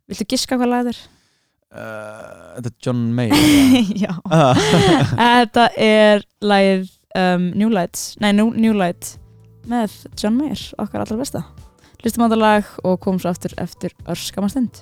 Viltu 0.07 0.27
giska 0.31 0.55
hvað 0.55 0.71
lag 0.71 0.85
þetta 0.87 0.93
er? 0.95 1.01
Uh, 1.71 2.57
þetta 2.57 2.67
er 2.67 2.77
John 2.83 3.03
Mayer 3.15 3.35
Já. 4.03 4.11
Ah. 4.27 4.57
Þetta 5.15 5.69
er 5.79 6.25
lagið 6.43 6.89
um, 7.15 7.45
New 7.55 7.71
Lights 7.71 8.17
Nei, 8.19 8.33
New, 8.35 8.51
New 8.51 8.75
Light 8.75 9.13
með 9.71 9.93
John 10.19 10.35
Mayer, 10.39 10.59
okkar 10.81 11.05
allra 11.05 11.19
besta. 11.19 11.45
Hlustum 12.01 12.25
á 12.25 12.27
þetta 12.27 12.39
lag 12.41 12.71
og 12.81 12.95
komum 13.03 13.21
svo 13.21 13.29
aftur 13.29 13.53
eftir 13.61 13.93
örskama 14.09 14.49
stund 14.49 14.81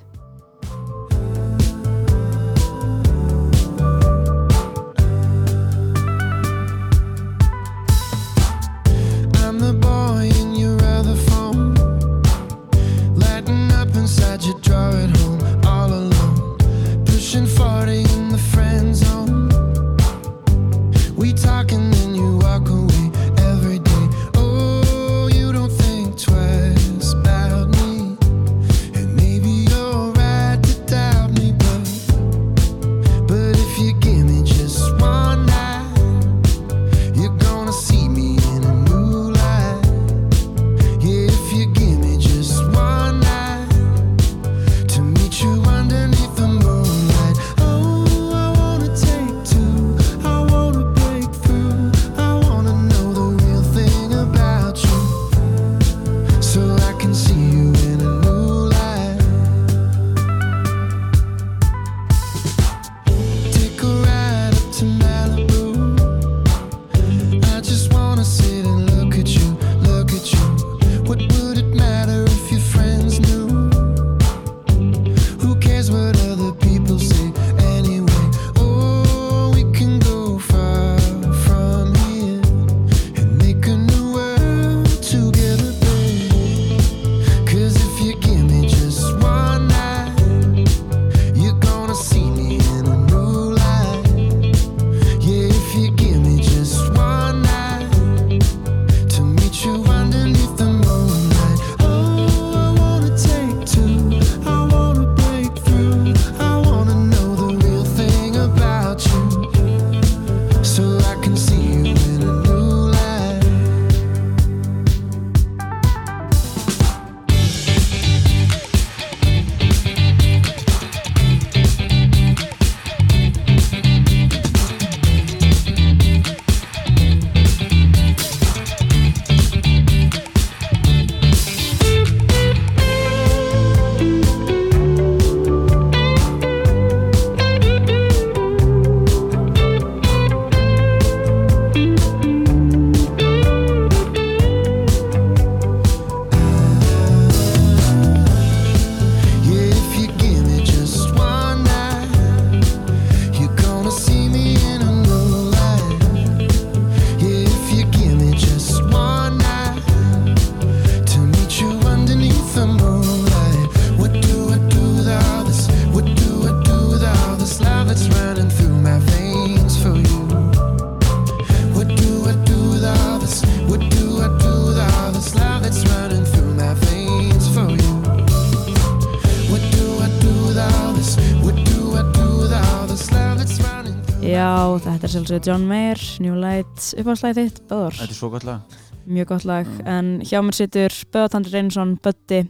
Já, 184.30 184.78
þetta 184.84 185.08
er 185.08 185.12
sjálfsögur 185.14 185.48
John 185.48 185.64
Mayer 185.66 186.00
New 186.22 186.36
Light, 186.38 186.84
uppáhaldslæði 187.00 187.46
þitt, 187.48 187.62
Böðar 187.70 187.96
Þetta 187.98 188.14
er 188.14 188.18
svo 188.18 188.28
gott 188.30 188.46
lag. 188.46 188.76
Mjög 189.10 189.28
gott 189.32 189.46
lag, 189.50 189.66
Mm. 189.66 189.88
en 189.88 190.22
hjá 190.22 190.40
mér 190.46 190.54
situr 190.54 190.94
Böðatandri 191.10 191.54
Reynsson, 191.56 191.96
Bötti 191.98 192.50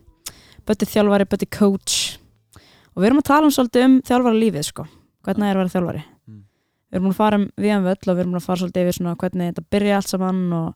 Bötti 0.67 0.85
þjálfari, 0.85 1.25
Bötti 1.25 1.47
coach. 1.49 2.17
Og 2.95 3.01
við 3.01 3.07
erum 3.07 3.21
að 3.21 3.29
tala 3.31 3.45
um 3.45 3.53
svolítið 3.55 3.85
um 3.85 4.01
þjálfara 4.01 4.41
lífið 4.41 4.65
sko, 4.65 4.85
hvernig 5.23 5.47
er 5.47 5.55
að 5.55 5.61
vera 5.63 5.73
þjálfari? 5.75 6.03
Mm. 6.27 6.43
við 6.91 6.99
erum 6.99 7.09
að 7.09 7.15
fara 7.15 7.35
um 7.39 7.49
við 7.55 7.77
um 7.77 7.83
völl 7.83 8.09
og 8.09 8.15
við 8.15 8.19
erum 8.19 8.35
að 8.35 8.47
fara 8.49 8.59
svolítið 8.59 8.83
yfir 8.83 8.97
svona 8.99 9.15
hvernig 9.15 9.53
þetta 9.53 9.69
byrja 9.71 9.95
allt 9.95 10.07
saman 10.09 10.53
og, 10.53 10.73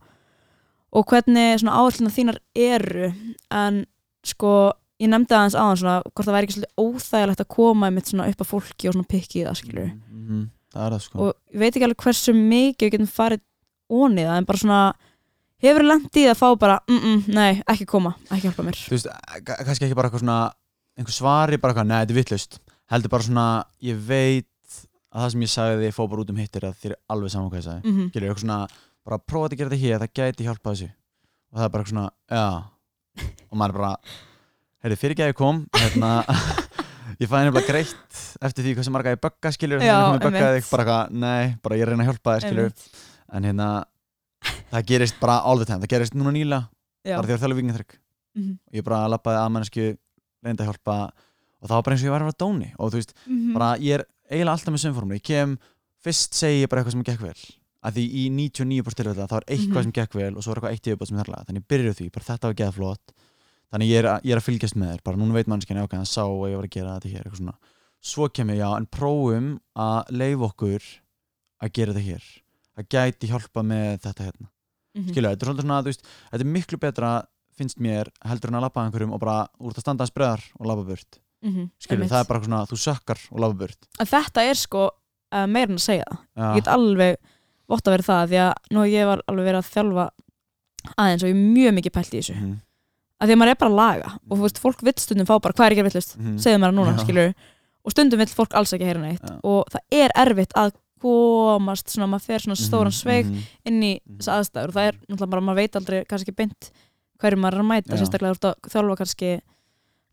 og 0.93 1.05
hvernig 1.05 1.59
svona 1.59 1.77
áallina 1.83 2.15
þínar 2.15 2.39
eru. 2.55 3.13
En 3.51 3.85
sko 4.23 4.71
ég 5.01 5.09
nefndi 5.09 5.35
aðeins 5.35 5.55
aðeins 5.59 5.83
svona 5.83 6.01
hvort 6.07 6.27
það 6.27 6.35
væri 6.37 6.47
ekki 6.47 6.57
svolítið 6.57 6.77
óþægilegt 6.79 7.41
að 7.43 7.47
koma 7.47 7.91
upp 7.91 8.41
að 8.41 8.47
fólki 8.47 8.87
og 8.87 8.93
svona 8.93 9.09
pikki 9.09 9.43
það 9.43 9.57
skilur 9.59 9.91
mm 9.91 10.27
-hmm. 10.29 10.49
Það 10.73 10.95
það 10.95 11.01
sko. 11.05 11.19
Og 11.21 11.33
ég 11.53 11.59
veit 11.63 11.71
ekki 11.75 11.87
alveg 11.87 12.03
hversu 12.07 12.33
mikið 12.37 12.87
við 12.87 12.93
getum 12.97 13.11
farið 13.13 13.43
ónið 13.93 14.31
en 14.33 14.49
bara 14.49 14.61
svona 14.63 14.81
hefur 15.63 15.87
það 15.87 16.29
að 16.31 16.39
fá 16.39 16.47
bara 16.59 16.79
mm 16.89 16.99
-mm, 16.99 17.23
nei, 17.33 17.63
ekki 17.67 17.85
koma, 17.85 18.15
ekki 18.29 18.47
hjálpa 18.49 18.63
mér. 18.67 18.75
Þú 18.75 18.95
veist, 18.97 19.07
ka- 19.45 19.63
kannski 19.63 19.85
ekki 19.85 19.95
bara 19.95 20.09
eitthvað 20.09 20.25
svona 20.25 20.53
einhver 20.97 21.13
svari, 21.13 21.57
bara 21.57 21.73
eitthvað, 21.73 21.87
nei, 21.87 21.99
þetta 22.05 22.13
er 22.13 22.19
vittlust 22.21 22.59
heldur 22.93 23.11
bara 23.13 23.25
svona, 23.25 23.45
ég 23.83 23.99
veit 24.07 24.49
að 25.13 25.23
það 25.23 25.31
sem 25.33 25.45
ég 25.45 25.51
sagði 25.53 25.93
fór 25.93 26.09
bara 26.11 26.23
út 26.23 26.33
um 26.33 26.41
hittir 26.41 26.67
að 26.67 26.75
þér 26.81 26.95
er 26.95 26.99
alveg 27.13 27.33
saman 27.33 27.49
hvað 27.51 27.61
ég 27.61 27.67
sagði. 27.67 27.81
Mm 27.85 28.09
Skilur, 28.09 28.27
eitthvað 28.27 28.43
svona, 28.43 28.59
bara 29.05 29.19
prófa 29.31 29.49
að 29.49 29.57
gera 29.57 29.69
þetta 29.69 29.83
hér 29.83 30.03
það 30.03 30.13
gæti 30.19 30.47
hjálpað 30.47 30.73
þessu. 30.73 30.89
Og 31.53 31.57
það 31.57 31.65
er 31.65 31.73
bara 31.73 31.83
eitthvað 31.83 31.93
svona, 31.93 32.09
já. 32.33 32.45
Og 33.49 33.57
maður 33.57 33.73
er 33.73 33.79
bara, 33.79 33.93
heyrðu, 34.83 34.99
fyrir 35.03 35.15
ekki 35.15 35.25
að 35.25 35.31
ég 35.33 35.39
kom 35.39 35.61
hérna, 35.77 36.11
ég 37.21 37.29
fæði 37.29 37.45
nefnilega 37.47 37.69
greitt 37.69 38.12
eftir 38.43 38.65
því 38.67 38.75
hvað 38.77 38.87
sem 38.87 38.93
marga 38.95 39.13
ég 39.15 39.21
bögga 39.23 39.51
skilur 39.55 39.81
Já, 39.83 39.93
þannig 39.93 40.19
að 40.19 40.25
bögga 40.27 40.43
einmitt. 40.43 40.63
þig 40.63 40.71
bara 40.73 40.83
eitthvað, 40.83 41.17
nei, 41.23 41.55
bara 41.63 41.75
ég 41.79 41.87
reyna 41.89 42.03
að 42.03 42.09
hjálpa 42.11 42.33
þér 42.37 42.45
skilur 42.47 42.69
Einmitt. 42.69 43.03
en 43.33 43.43
hérna, 43.49 43.67
það 44.73 44.85
gerist 44.91 45.19
bara 45.21 45.37
all 45.43 45.57
the 45.61 45.65
time, 45.69 45.79
það 45.83 45.93
gerist 45.95 46.13
núna 46.17 46.33
nýla 46.35 46.59
Já. 47.05 47.15
bara 47.17 47.27
því 47.27 47.35
að 47.37 47.43
þjálfa 47.43 47.59
vikingatrygg 47.61 47.99
Mhm. 48.35 48.53
ég 48.73 48.83
bara 48.83 49.07
lappaði 49.13 49.37
að 49.37 49.51
mannesku 49.53 49.83
reyndi 50.43 50.63
að 50.63 50.69
hjálpa 50.71 50.95
og 51.61 51.67
það 51.69 51.75
var 51.77 51.83
bara 51.83 51.93
eins 51.95 52.01
og 52.03 52.07
ég 52.07 52.13
var 52.15 52.21
að 52.23 52.29
vera 52.31 52.41
dóni 52.43 52.69
og 52.79 52.91
þú 52.91 52.95
veist, 52.97 53.13
Mhm. 53.27 53.53
bara 53.53 53.77
ég 53.77 53.93
er 53.99 54.05
eiginlega 54.31 54.53
alltaf 54.57 54.73
með 54.73 54.83
sömformlu, 54.83 55.15
ég 55.19 55.23
kem 55.23 55.57
fyrst 56.03 56.33
segi 56.33 56.63
ég 56.65 56.69
bara 56.69 56.81
eitthvað 56.83 56.91
sem 56.97 57.03
gekk 57.03 57.21
vel 57.21 57.41
að 57.83 57.93
því 57.93 58.03
í 58.11 58.23
99% 58.31 58.95
tilfella 58.95 59.27
þá 59.27 59.37
er 59.37 59.45
eitthvað 59.53 59.77
Mhm. 59.77 59.83
sem 59.83 59.91
gekk 59.91 60.13
vel 60.15 60.35
og 60.35 60.41
svo 60.43 60.51
er 60.51 60.55
eitthvað 60.57 60.71
eitt 60.73 60.87
yfirbútt 60.87 61.07
sem 61.07 61.19
er 61.19 61.23
þarlega 61.23 61.45
þannig 61.45 61.61
ég 61.61 61.67
byrjuð 61.67 61.95
því, 61.99 62.11
bara 62.11 62.25
þetta 62.25 62.41
var 62.49 62.53
geða 62.53 62.73
flott 62.73 63.13
þannig 63.73 63.87
ég 63.89 63.99
er, 63.99 64.05
að- 64.05 64.21
ég 64.23 64.31
er 64.33 64.37
að 64.39 64.47
fylgjast 64.49 64.75
með 64.75 64.89
þér 64.97 65.03
bara 65.03 65.17
núna 65.17 65.33
veit 65.33 65.47
mannskjana 65.47 65.83
ok, 65.83 65.91
hann 65.93 66.05
sá 66.05 66.21
að 66.25 66.49
ég 66.49 66.55
var 66.57 66.65
að 66.65 66.69
gera 66.71 66.99
þetta 66.99 67.11
hér 67.13 67.23
eitthvað 67.23 67.37
svona. 67.41 67.55
Svo 68.03 68.27
kem 68.33 68.51
ég, 68.53 68.59
já, 68.61 68.69
en 68.77 68.87
prófum 68.91 69.53
að 69.79 70.11
leif 70.11 70.41
okkur 70.49 70.87
að 71.63 71.71
gera 71.77 71.93
þetta 71.95 72.07
hér 72.09 72.25
það 72.73 72.89
gæti 72.95 73.29
hjálpa 73.31 73.63
með 73.63 74.01
þetta 74.07 74.27
hérna 74.29 74.49
Mhm. 74.93 75.09
skilja, 75.09 75.29
þetta 75.33 75.41
er 75.41 75.47
svolítið 75.47 75.63
svona, 75.65 75.83
veist 75.87 76.03
þetta 76.31 76.43
er 76.43 76.51
miklu 76.53 76.77
betra, 76.77 77.11
finnst 77.57 77.79
mér 77.81 78.09
heldur 78.29 78.51
en 78.51 78.57
að 78.59 78.67
að 78.67 78.81
einhverjum 78.83 79.13
og 79.15 79.19
bara 79.23 79.47
úr 79.59 79.73
að 79.73 79.79
standa 79.81 80.03
hans 80.03 80.11
breðar 80.13 80.43
og 80.59 80.65
labba 80.69 80.83
burt, 80.85 81.19
Mhm. 81.43 81.69
skilja, 81.81 81.97
Einmitt. 81.97 82.11
það 82.11 82.19
er 82.19 82.27
bara 82.29 82.39
svona 82.43 82.67
þú 82.69 82.77
sökkar 82.77 83.19
og 83.31 83.39
labba 83.39 83.57
burt 83.57 83.87
þetta 83.99 84.41
er 84.49 84.53
sko 84.53 84.83
uh, 85.33 85.47
meira 85.47 85.69
en 85.71 85.79
að 85.79 85.87
segja 85.87 86.05
það 86.05 86.19
já, 86.37 86.43
ég 86.51 86.55
get 86.55 86.67
alveg 86.67 87.17
vott 87.69 87.83
að 87.87 87.93
vera 87.95 88.03
það 88.03 88.29
því 88.29 88.37
að 88.43 88.53
nú 88.71 88.85
ég 88.85 89.05
var 89.07 89.21
alveg 89.27 89.45
verið 89.49 89.61
að 89.63 89.71
þjálfa 89.73 90.09
aðeins 90.97 91.23
og 91.23 91.29
ég 91.29 91.35
er 91.35 91.53
mjög 91.57 91.73
mikið 91.79 91.93
pælt 91.97 92.13
í 92.13 92.19
þessu 92.21 92.35
Mhm, 92.35 92.53
að 93.21 93.27
því 93.27 93.33
að 93.33 93.39
maður 93.41 93.49
er 93.53 93.55
bara 93.55 93.71
að 93.71 93.79
laga 93.81 94.19
og 94.29 94.37
veist, 94.43 94.59
fólk 94.59 94.81
vill 94.83 94.93
stundum 94.99 95.25
fá 95.25 95.41
bara 95.41 95.53
hvað 95.53 95.65
er 95.65 95.71
ekki 95.73 95.87
villust 95.89 96.17
mhm. 96.19 96.37
segðu 96.37 96.59
mér 96.59 96.69
það 96.69 96.77
núna, 96.77 96.93
Já. 96.93 97.33
Og 97.85 97.91
stundum 97.91 98.19
vill 98.19 98.27
fólk 98.31 98.53
alls 98.55 98.73
ekki 98.73 98.85
heyra 98.87 99.01
neitt. 99.01 99.21
Já. 99.21 99.39
og 99.43 99.65
það 99.73 99.81
er 99.91 100.09
erfitt 100.15 100.53
að 100.55 100.71
komast 101.03 101.89
svona, 101.91 102.07
maður 102.07 102.25
fer 102.29 102.39
svona 102.39 102.55
stóran 102.55 102.91
Mhm, 102.93 102.99
sveig 103.01 103.25
mhm. 103.25 103.41
inn 103.65 103.81
í 103.83 103.99
Mhm. 103.99 104.17
þessa 104.19 104.37
aðstæður. 104.39 104.67
Og 104.69 104.73
það 104.73 104.87
er 104.87 104.95
náttúrulega 105.09 105.29
bara, 105.29 105.41
maður 105.41 105.55
veit 105.55 105.75
aldrei 105.75 106.05
kannski 106.05 106.29
ekki 106.31 106.35
beint 106.37 106.71
hverju 107.19 107.37
maður 107.39 107.53
er 107.53 107.63
að 107.63 107.67
mæta, 107.71 107.91
Já. 107.91 107.99
sérstaklega 107.99 108.31
þú 108.31 108.37
ert 108.37 108.47
að 108.49 108.71
þjálfa 108.71 108.97
kannski 108.97 109.41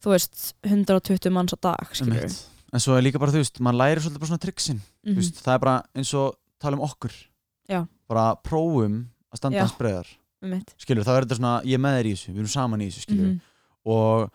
þú 0.02 0.11
veist, 0.14 0.54
120 0.64 1.30
manns 1.30 1.52
á 1.54 1.59
dag 1.61 1.87
skilur 1.92 2.16
Einmitt. 2.24 2.46
en 2.72 2.80
svo 2.80 2.96
er 2.96 3.02
líka 3.02 3.18
bara, 3.20 3.30
þú 3.33 3.40
veist, 3.42 3.61
maður 3.61 3.78
læri 3.80 4.00
svolítið 4.00 4.18
bara 4.20 4.30
svona 4.30 4.44
triksin 4.46 4.80
mm 5.06 5.14
veist, 5.16 5.35
það 5.44 5.54
er 5.54 5.59
bara 5.59 5.83
eins 5.94 6.14
og 6.14 6.35
tala 6.61 6.76
um 6.76 6.83
okkur. 6.88 7.12
Já. 7.68 7.87
bara 8.09 8.35
prófum 8.42 9.06
að 9.33 9.37
standa 9.37 9.61
hans 9.61 9.72
breðar 9.78 10.06
mitt 10.42 10.74
skilur, 10.78 11.04
þá 11.04 11.11
er 11.18 11.24
þetta 11.24 11.37
svona, 11.38 11.62
ég 11.64 11.78
með 11.78 12.00
þér 12.00 12.06
í 12.06 12.12
þessu 12.16 12.33
við 12.33 12.38
erum 12.40 12.48
saman 12.48 12.80
í 12.80 12.87
þessu, 12.90 13.00
skilur 13.06 13.26
Mhm, 13.28 13.40
og 13.87 14.30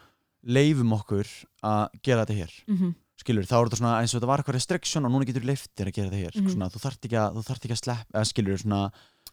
leifum 0.46 0.94
okkur 0.94 1.26
að 1.64 1.90
gera 2.04 2.26
þetta 2.26 2.38
hér. 2.38 2.52
Mhm, 2.70 2.96
skilur, 3.22 3.46
þá 3.48 3.56
er 3.56 3.68
þetta 3.70 3.78
svona 3.80 4.00
eins 4.02 4.14
og 4.14 4.20
þetta 4.20 4.28
var 4.28 4.42
eitthvað 4.42 4.58
restriction 4.60 5.06
og 5.08 5.12
núna 5.14 5.26
getur 5.30 5.46
leift 5.48 5.72
þér 5.76 5.88
að 5.92 5.96
gera 5.96 6.10
þetta 6.10 6.22
hér 6.24 6.36
Mhm. 6.42 6.50
svona, 6.52 6.70
þú 6.70 6.80
þarft 6.84 7.06
ekki 7.08 7.18
að, 7.22 7.30
þú 7.36 7.44
þarft 7.48 7.64
ekki 7.66 7.76
að 7.76 7.84
slepp 7.84 8.08
eða 8.14 8.26
skilur, 8.32 8.58
svona, 8.60 8.82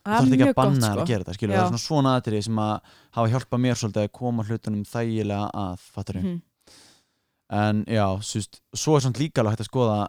þú 0.02 0.22
er 0.22 0.32
ekki 0.36 0.48
að 0.48 0.54
banna 0.54 0.86
sko 0.92 1.00
að 1.02 1.06
gera 1.10 1.24
þetta 1.24 1.34
skilur, 1.38 1.52
Já. 1.54 1.58
það 1.58 1.66
er 1.66 1.72
svona 1.72 1.86
svona 1.88 2.14
aðrið 2.20 2.44
sem 2.44 2.56
að 2.62 2.80
hafa 3.12 3.28
hjálpað 3.32 3.60
mér 3.64 3.76
svolítið 3.82 4.02
að 4.06 4.12
koma 4.12 4.42
hlutunum 4.44 4.84
þægilega 4.86 5.50
að, 5.52 5.78
fattur 5.92 6.14
Mhm, 6.22 6.42
en 7.50 7.84
já, 7.84 8.06
súst, 8.22 8.60
svo 8.74 8.96
er 8.96 9.00
svona 9.00 9.18
líka 9.18 9.38
alveg 9.42 9.52
hægt 9.58 9.66
að 9.66 9.70
skoða 9.70 10.08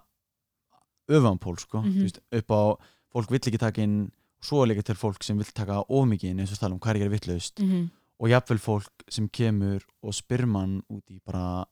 öfanpól 1.10 1.60
sko, 1.60 1.82
Mhm. 1.82 1.94
þú 1.94 2.04
veist, 2.04 2.20
upp 2.32 2.48
á 2.48 2.62
fólk 3.14 3.30
vill 3.30 3.40
ekki 3.40 3.60
taka 3.60 3.82
inn, 3.82 4.12
svo 4.42 4.64
er 4.64 4.68
líka 4.76 4.84
til 4.84 4.96
fólk 4.96 5.24
sem 5.24 5.38
vill 5.38 5.46
taka 5.54 5.80
of 5.90 6.06
mikið 6.08 6.30
inn, 6.32 6.40
eins 6.40 6.52
og 6.54 6.60
tala 6.60 6.74
um 6.74 6.80
hvað 6.80 6.96
er 6.96 7.00
ekki 7.10 7.12
vittlaust 7.20 7.60
mhm, 7.60 7.90
og 8.20 8.30
jafnvel 8.30 8.60
fólk 8.60 8.90
sem 9.10 9.28
kemur 9.30 9.82
og 10.04 10.14
spyr 10.14 10.46
mann 10.48 10.82
út 10.92 11.04
í 11.12 11.20
bara 11.26 11.66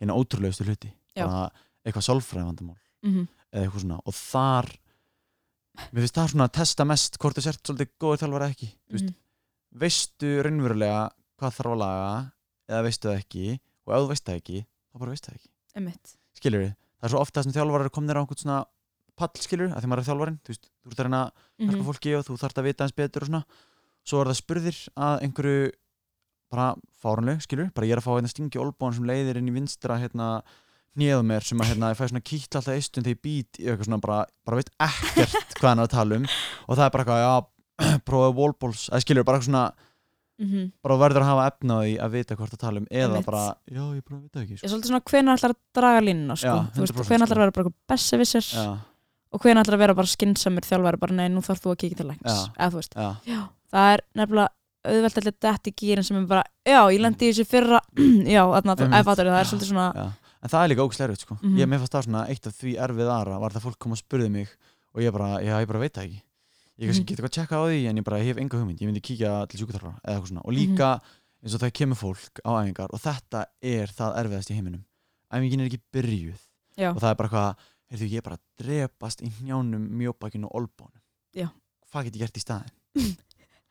hérna 0.00 0.12
ótrúlegustu 0.12 0.64
hluti. 0.66 0.92
Bara 1.16 1.42
eitthvað 1.86 2.06
sálfræðivandamál 2.08 2.78
mhm, 3.06 3.26
eða 3.52 3.66
eitthvað 3.66 3.84
svona. 3.86 4.00
Og 4.06 4.14
þar 4.18 4.70
mér 5.92 6.02
finnst 6.02 6.16
það 6.18 6.30
svona 6.32 6.48
að 6.48 6.54
testa 6.56 6.86
mest 6.88 7.18
hvort 7.22 7.36
þú 7.38 7.44
sért 7.46 7.62
svolítið 7.68 7.90
góður 8.00 8.22
þjálfar 8.22 8.46
eða 8.46 8.54
ekki. 8.56 8.70
Mm 8.90 9.02
mhm, 9.02 9.14
veistu 9.76 10.28
raunverulega 10.46 11.00
hvað 11.36 11.56
þarf 11.58 11.72
að 11.74 11.80
laga 11.82 12.12
eða 12.70 12.84
veistu 12.86 13.08
það 13.10 13.18
ekki. 13.20 13.46
Og 13.86 13.92
ef 13.94 14.00
þú 14.02 14.08
veist 14.10 14.24
það 14.26 14.38
ekki, 14.40 14.60
þá 14.64 14.98
bara 15.02 15.12
veistu 15.12 15.28
það 15.30 15.36
ekki. 15.36 15.50
Einmitt. 15.76 16.14
Skilur 16.36 16.62
við, 16.64 16.72
það 16.96 17.06
er 17.06 17.12
svo 17.12 17.20
ofta 17.20 17.42
sem 17.44 17.52
þjálfarar 17.54 17.92
komnir 17.94 18.16
á 18.16 18.20
einhvern 18.22 18.40
svona 18.40 18.60
pall 19.16 19.40
skilur, 19.40 19.70
að 19.72 19.80
því 19.84 19.88
maður 19.92 20.02
er 20.02 20.08
þjálfarinn. 20.08 20.38
Þú 20.44 20.52
veist, 20.52 20.66
þú 20.82 20.90
ert 20.90 20.98
að 21.00 21.06
reyna 21.06 21.20
að 21.22 21.30
hjálpa 21.60 21.76
Mhm, 21.76 21.86
fólki 21.86 22.14
og 22.16 22.24
þú 22.26 22.36
þarft 22.40 22.58
að 22.58 22.66
vita 22.66 22.84
eins 22.84 22.96
betur 22.96 23.22
og 23.22 23.28
svona. 23.30 23.44
Svo 24.06 24.20
er 24.20 24.26
það 24.30 24.40
spurðir 24.40 24.80
að 24.96 25.22
einhverju 25.26 25.70
bara 26.50 26.66
fárunleg, 27.02 27.40
skilur 27.42 27.70
bara 27.74 27.86
ég 27.86 27.92
er 27.96 28.00
að 28.00 28.06
fá 28.06 28.12
hérna 28.16 28.30
stingi 28.30 28.60
olbón 28.60 28.94
sem 28.94 29.04
leiðir 29.04 29.38
inn 29.40 29.48
í 29.50 29.54
vinstra 29.54 29.98
hérna 29.98 30.42
á 30.96 31.20
mér 31.26 31.44
sem 31.44 31.60
að 31.60 31.72
hérna 31.72 31.90
ég 31.92 31.98
fæ 31.98 32.06
svona 32.08 32.24
kýtla 32.24 32.60
alltaf 32.60 32.74
eistun 32.74 33.04
þegar 33.04 33.16
ég 33.16 33.22
být 33.24 33.58
í 33.60 33.66
eitthvað 33.66 33.88
svona 33.88 33.98
bara, 34.02 34.18
bara 34.46 34.60
veit 34.60 34.70
ekkert 34.86 35.58
hvað 35.58 35.68
hann 35.68 35.82
er 35.82 35.88
að 35.88 35.92
tala 35.92 36.16
um. 36.16 36.24
Og 36.66 36.72
það 36.78 36.86
er 36.86 36.94
bara 36.94 37.04
eitthvað, 37.04 37.20
já, 37.24 37.34
prófaðu 38.08 38.36
wallballs 38.40 38.82
eða 38.88 39.02
skilur 39.04 39.26
bara 39.28 39.36
eitthvað 39.38 39.50
svona, 39.50 39.64
mhm. 40.42 40.66
bara 40.86 40.98
verður 41.04 41.22
að 41.24 41.30
hafa 41.30 41.46
efna 41.52 41.72
á 41.76 41.80
því 41.84 41.94
að 42.06 42.16
vita 42.16 42.38
hvort 42.40 42.56
að 42.56 42.64
tala 42.64 42.82
um 42.82 42.88
eða 43.04 43.22
bara, 43.28 43.44
já, 43.68 43.82
ég 43.84 44.02
bara 44.02 44.18
veit 44.20 44.42
ekki 44.42 44.56
ég 44.56 44.58
sko. 44.58 44.64
er 44.64 44.72
svolítið 44.72 44.92
svona 44.92 45.06
hvenær 45.12 45.40
ætlar 45.40 45.56
að 45.56 45.62
draga 45.80 46.04
línuna 46.08 46.36
sko. 46.40 46.52
Já, 46.52 46.56
Þú 46.76 46.84
veist, 46.84 46.96
100% 46.96 47.10
hvenær 47.10 47.24
ætlar 47.26 47.36
sko. 47.36 47.36
að 47.36 47.44
vera 47.44 47.56
bara 47.56 47.70
vissir 48.24 48.46
já, 48.52 48.68
og 49.32 49.38
hvenær 49.44 49.62
ætlar 49.64 49.76
að 49.76 49.84
vera 49.84 49.98
bara 50.00 50.14
skynnsamur 50.16 50.64
þjálfari 50.68 51.02
bara 51.04 51.18
nei, 51.20 51.28
nú 51.32 51.44
þarf 51.44 51.64
þú 51.64 51.74
að 51.74 51.80
kíkja 51.84 52.00
til 52.00 52.08
lengs 52.12 52.36
auðvelt 54.86 55.16
allir 55.18 55.34
dætt 55.42 55.66
í 55.66 55.72
gýrin 55.74 56.04
sem 56.06 56.14
er 56.20 56.28
bara 56.30 56.44
já, 56.62 56.78
ég 56.94 57.00
lendi 57.02 57.26
í 57.26 57.32
þessu 57.32 57.46
fyrra 57.50 57.80
já, 58.36 58.42
eða 58.46 59.00
fattur 59.02 59.30
það 59.32 59.40
er 59.40 59.48
svolítið 59.50 59.70
svona 59.72 59.86
já 59.96 60.06
en 60.46 60.52
það 60.52 60.62
er 60.64 60.70
líka 60.72 60.84
ógæslega 60.86 61.08
erfitt 61.10 61.24
sko. 61.26 61.34
Mhm. 61.42 61.56
ég 61.58 61.66
mér 61.66 61.80
fannst 61.82 61.92
það 61.96 62.06
svona 62.06 62.22
eitt 62.30 62.46
af 62.46 62.54
því 62.60 62.72
erfið 62.86 63.10
aðra 63.16 63.40
var 63.42 63.50
það 63.56 63.64
fólk 63.66 63.78
kom 63.82 63.92
og 63.96 63.98
spurði 64.00 64.30
mig 64.30 64.48
og 64.94 65.02
ég 65.02 65.12
bara, 65.12 65.40
já, 65.42 65.58
ég 65.60 65.66
bara 65.66 65.82
veit 65.82 65.92
það 65.98 66.04
ekki. 66.06 66.22
Ég 66.78 66.86
kannski 66.86 67.02
Mhm. 67.02 67.06
get 67.06 67.18
eitthvað 67.18 67.32
að 67.32 67.36
tjekka 67.36 67.56
á 67.56 67.62
því 67.66 67.88
en 67.90 67.96
ég 67.98 68.04
bara 68.04 68.18
hef 68.22 68.36
enga 68.38 68.56
hugmynd, 68.60 68.78
ég 68.80 68.86
myndi 68.88 69.00
kíkja 69.02 69.48
til 69.48 69.60
sjúkuþjálfara 69.60 70.00
eða 70.06 70.14
eitthvað 70.16 70.30
svona. 70.30 70.44
Og 70.46 70.52
Mhm. 70.52 70.58
líka 70.60 71.00
eins 71.42 71.54
og 71.54 71.60
það 71.60 71.72
kemur 71.72 71.96
fólk 71.96 72.34
á 72.44 72.50
æfingar 72.62 72.88
og 72.94 73.00
þetta 73.00 73.46
er 73.62 73.86
það 73.86 74.16
erfiðast 74.22 74.50
í 74.50 74.54
heiminum. 74.54 74.84
Æfingin 75.32 75.60
er 75.60 75.66
ekki 75.68 75.80
byrjuð. 75.92 76.38
Já, 76.78 76.90
og 76.94 77.00
það 77.00 77.10
er 77.10 77.14
bara 77.16 77.28
eitthvað, 77.28 77.56
heyrðu 77.90 78.10
ég 78.10 78.22
bara 78.22 78.38
drepast 78.60 79.22
í 79.22 79.30
njánum, 79.42 79.88
mjóbakinu 79.90 80.44
og 80.46 80.52
olbónum 80.68 81.00
hvað 81.92 82.04
get 82.04 82.14
ég 82.14 82.18
gert 82.18 82.36
í 82.36 82.42
staðin 82.42 82.72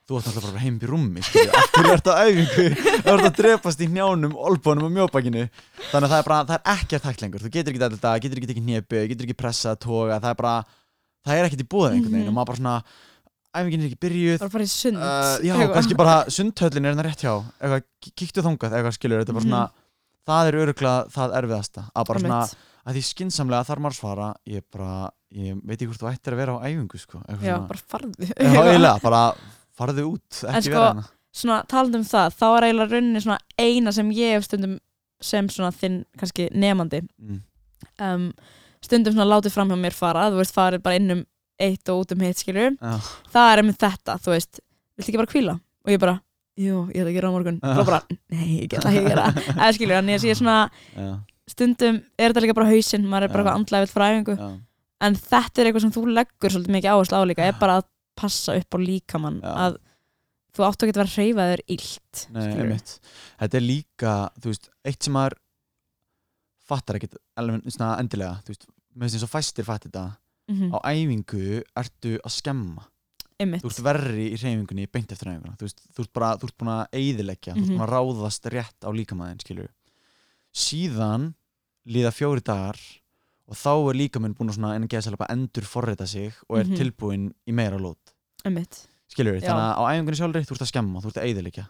þú 0.06 0.18
ert 0.20 0.28
náttúrulega 0.30 0.52
bara 0.54 0.62
heim 0.64 0.76
í 0.78 0.88
rúmi 0.90 1.24
hverju 1.26 1.94
ert 1.96 2.10
á 2.10 2.14
æfingu? 2.22 2.66
Þú 3.02 3.14
ert 3.16 3.26
að 3.30 3.38
drepast 3.40 3.80
í 3.82 3.88
njánum, 3.90 4.36
olbónum 4.38 4.86
og 4.86 4.94
mjóbakinu. 4.94 5.48
Þannig 5.90 6.06
að 6.06 6.12
það 6.14 6.20
er 6.22 6.28
bara, 6.30 6.40
það 6.46 6.56
er 6.60 6.76
ekkert 6.76 7.08
hægt 7.10 7.24
lengur. 7.26 7.42
Þú 7.46 7.52
getur 7.56 7.74
ekki 7.74 7.82
þetta, 7.86 8.12
getur 8.22 8.38
ekki 8.42 8.50
tekið 8.52 8.68
hnepu 8.70 9.02
getur 9.10 9.26
ekki 9.30 9.38
pressað, 9.40 9.80
toga, 9.86 10.20
það 10.22 10.30
er 10.30 10.38
bara 10.44 10.54
það 11.26 11.40
er 11.42 11.48
ekkert 11.50 11.64
í 11.66 11.68
búið 11.74 11.90
einhvern 11.96 12.14
veginn. 12.14 12.28
Mhm. 12.28 12.30
og 12.30 12.38
maður 12.38 12.52
bara 12.52 12.60
svona 12.62 12.76
æfingin 13.56 13.82
er 13.82 13.90
ekki 13.90 14.00
byrjuð. 14.06 14.38
Bara 14.44 14.54
fara 14.54 14.68
í 14.68 14.72
sund. 14.76 14.98
Uh, 15.00 15.34
já, 15.48 15.54
kannski 15.74 15.96
bara 15.98 16.16
sundhöllin 16.38 16.86
er 16.86 16.94
hérna 16.94 17.06
rétt 17.08 17.24
hjá. 17.26 17.34
Eitthvað, 17.58 17.84
kíktu 18.20 18.44
þangað, 18.46 18.78
eitthvað 18.78 18.96
skilur 19.00 19.24
þetta 19.24 19.32
er 19.34 19.40
bara 19.40 19.46
Mhm. 19.46 19.50
svona, 19.50 19.66
það 20.30 20.48
er 20.52 20.58
öruglega 20.62 20.96
það 21.16 21.36
erfiðasta, 21.42 21.86
að 21.96 22.08
bara 22.12 22.20
svona 22.20 22.42
að 22.86 22.94
því 23.00 23.02
skinsamlega 23.10 23.66
þarf 23.66 23.82
maður 23.82 23.96
að 23.96 24.02
svara 24.04 24.28
ég 24.46 24.62
bara, 24.70 25.10
ég 25.34 25.62
veit 25.66 25.80
ekki 25.80 25.88
hvort 25.90 26.04
þú 26.04 26.10
ættir 26.14 26.34
að 26.36 26.42
vera 26.44 26.54
á 26.54 26.64
æfingu 26.70 27.00
sko, 27.02 27.22
já, 27.42 27.56
bara 27.66 27.82
farðu. 27.90 28.28
Já, 28.30 28.62
eiginlega, 28.62 29.02
bara 29.02 29.22
farðu 29.78 30.10
út 30.14 30.42
En 30.46 30.60
ekki 30.60 30.72
sko, 30.72 30.80
vera 30.80 30.94
hana 30.94 31.06
svona 31.36 31.62
talandi 31.68 32.00
um 32.00 32.06
það, 32.08 32.36
þá 32.40 32.46
er 32.48 32.68
eiginlega 32.70 32.92
rauninni 32.94 33.24
svona 33.24 33.40
eina 33.60 33.94
sem 33.96 34.12
ég 34.16 34.36
hef 34.38 34.46
stundum 34.48 34.78
sem 35.24 35.48
svona 35.52 35.72
þinn 35.76 35.98
kannski 36.20 36.48
nefandi 36.56 37.02
mm. 37.04 37.40
um, 38.06 38.30
stundum 38.84 39.16
svona 39.16 39.28
látið 39.34 39.56
fram 39.56 39.72
hjá 39.72 39.80
mér 39.80 39.96
fara 39.96 40.30
þú 40.32 40.40
veist, 40.40 40.56
farið 40.56 40.86
bara 40.86 41.00
inn 41.00 41.16
um 41.18 41.24
eitt 41.66 41.92
og 41.92 42.04
út 42.04 42.14
um 42.16 42.24
hitt 42.24 42.40
skilur 42.40 42.76
já, 42.76 42.96
það 43.34 43.52
er 43.52 43.64
einmitt 43.64 43.82
þetta, 43.84 44.18
þú 44.24 44.36
veist 44.36 44.62
viltu 44.96 45.12
ekki 45.12 45.22
bara 45.22 45.32
kvíla? 45.32 45.56
Og 45.86 45.94
ég 45.94 46.02
bara, 46.02 46.18
jú, 46.60 46.86
ég 46.92 47.02
ætla 47.02 47.12
að 47.12 47.18
gera 47.18 47.32
á 47.32 47.36
morgun. 47.36 47.58
Og 47.62 47.82
bara, 47.88 48.02
nei, 48.34 48.46
ég 48.62 48.70
get 48.72 48.84
það 48.84 48.96
ekki 48.96 49.02
að 49.04 49.10
gera 49.12 49.26
eða 49.36 49.98
þannig 50.00 50.16
að 50.16 50.28
ég 50.28 50.36
er 50.36 50.40
svona 50.40 50.60
já, 50.96 51.10
stundum 51.52 52.00
er 52.16 52.32
þetta 52.32 52.46
líka 52.46 52.58
bara 52.58 52.72
hausinn, 52.72 53.10
maður 53.10 53.28
er 53.28 53.34
bara 53.34 53.44
eitthvað 53.44 53.60
andlega 53.60 53.86
vill 53.86 53.94
fræðingu 53.96 54.38
já, 54.40 54.48
en 55.06 55.20
þetta 55.20 55.62
er 55.62 55.70
eitthvað 55.70 55.86
sem 55.86 55.94
þú 55.96 56.06
leggur 56.16 56.56
svolítið 56.56 56.76
mikið 56.78 56.96
áherslu 56.96 57.20
á 57.20 57.30
líka 57.30 57.50
er 57.50 57.60
bara 57.60 57.80
að 57.82 57.90
passa 58.16 58.56
upp 58.60 58.76
á 58.76 58.80
líkamann 58.82 59.42
Já. 59.44 59.54
að 59.68 59.78
þú 60.56 60.64
ekki 60.88 60.94
að 60.96 61.00
vera 61.02 61.10
að 61.12 61.16
hreyfa 61.18 61.48
þér 61.52 61.64
illt 61.76 62.22
nei, 62.32 62.44
einmitt. 62.56 62.92
Þetta 63.42 63.58
er 63.60 63.66
líka, 63.66 64.14
þú 64.40 64.52
veist, 64.54 64.70
eitt 64.88 65.04
sem 65.04 65.14
maður 65.18 65.36
fattar 66.66 66.96
svona 67.76 68.00
endilega, 68.02 68.40
þú 68.46 68.54
veist, 68.54 68.68
með 68.96 69.12
þess 69.16 69.28
að 69.28 69.34
fæstir 69.36 69.68
fattir 69.68 69.92
þetta, 69.92 70.06
Mhm, 70.48 70.70
á 70.74 70.78
æfingu 70.94 71.64
ertu 71.76 72.20
að 72.22 72.32
skemma. 72.32 72.84
Einmitt. 73.42 73.64
Þú 73.64 73.68
ert 73.72 73.80
verri 73.84 74.26
í 74.30 74.36
reyfingunni 74.38 74.86
beint 74.94 75.12
eftir 75.12 75.26
reyfinguna 75.28 75.58
þú, 75.58 75.66
veist, 75.66 75.82
þú 75.92 76.04
ert 76.06 76.14
bara, 76.14 76.28
þú 76.38 76.44
ert 76.48 76.58
búin 76.62 76.70
að 76.72 76.86
eyðileggja 76.94 77.54
þú 77.56 77.58
ert 77.58 77.66
Mhm. 77.66 77.76
búin 77.76 77.88
að 77.88 77.94
ráðast 77.96 78.46
rétt 78.54 78.80
á 78.86 78.90
líkamæðin 78.94 79.42
skilur 79.42 79.70
síðan 80.56 81.34
líða 81.88 82.12
fjóri 82.16 82.44
dagar 82.46 82.78
og 83.48 83.56
þá 83.56 83.70
er 83.90 83.98
líkamæn 84.00 84.34
búin 84.36 84.50
að 84.50 84.58
svona 84.58 84.76
en 84.76 84.88
geða 84.88 85.18
bara 85.18 85.34
endur 85.36 85.64
forrita 85.70 86.08
sig 86.08 86.34
og 86.50 86.58
er 86.60 86.66
Mhm. 86.66 86.76
tilbúin 86.78 87.34
í 87.48 87.54
meira 87.54 87.78
lót 87.78 88.14
skilur 89.08 89.40
Já. 89.40 89.50
þannig 89.50 89.66
að 89.66 89.78
á 89.78 89.84
æfingunni 89.94 90.18
sjálfri 90.20 90.46
þú 90.46 90.52
ert 90.56 90.62
að 90.66 90.72
skemma, 90.74 91.02
þú 91.02 91.08
ert 91.08 91.18
að 91.22 91.26
eyðileggja. 91.30 91.66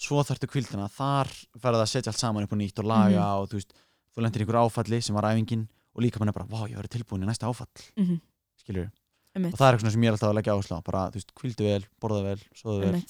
Svo 0.00 0.22
þarftu 0.24 0.46
kvildina, 0.50 0.88
þar 0.90 1.28
ferða 1.60 1.82
að 1.84 1.90
setja 1.92 2.08
allt 2.10 2.18
saman 2.18 2.42
upp 2.44 2.50
á 2.52 2.56
nýtt 2.56 2.78
og 2.78 2.84
laga 2.84 3.20
Mhm. 3.20 3.40
og 3.42 3.48
þú 3.50 3.54
veist 3.60 3.72
þú 4.16 4.22
lendir 4.22 4.42
ykkur 4.44 4.58
áfalli 4.58 5.02
sem 5.02 5.14
var 5.14 5.24
æfingin 5.24 5.68
og 5.94 6.02
líka 6.02 6.18
mann 6.18 6.28
er 6.28 6.32
bara, 6.32 6.46
vá, 6.46 6.66
ég 6.68 6.76
verið 6.76 6.88
tilbúin 7.04 7.22
í 7.22 7.26
næsta 7.26 7.46
áfall. 7.46 7.68
Mhm, 7.96 8.20
skilur, 8.58 8.90
einmitt, 9.36 9.52
og 9.54 9.58
það 9.58 9.68
er 9.72 9.76
eitthvað 9.78 9.92
sem 9.92 10.02
ég 10.02 10.06
er 10.08 10.12
alltaf 10.12 10.30
að 10.30 10.34
leggja 10.34 10.54
áherslu 10.56 10.76
á 10.78 10.82
bara, 10.84 11.10
þú 11.10 11.14
veist, 11.14 11.34
kvildu 11.34 11.64
vel, 11.64 11.84
borða 12.00 12.22
vel, 12.22 12.38
soðu 12.54 12.80
vel. 12.80 13.04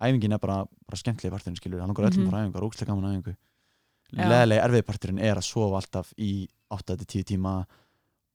Æfingin 0.00 0.32
er 0.34 0.38
bara, 0.38 0.66
bara 0.86 0.96
skemmtileg 0.96 1.32
parturinn, 1.32 1.56
skilur 1.56 1.80
hann 1.80 1.90
okkur 1.90 2.04
öllum 2.10 2.26
Mhm. 2.26 2.30
bara 2.30 2.44
æfingar, 2.44 2.62
ógstlega 2.62 2.86
gaman 2.86 3.22
æfingu. 3.22 3.36
Já. 4.12 4.28
leðileg 4.28 4.62
erfið 4.62 4.82
parturinn 4.86 5.18
er 5.20 5.34
að 5.36 5.42
sofa 5.44 5.76
alltaf 5.80 6.12
í 6.18 6.46
8-10 6.70 7.24
tíma 7.30 7.52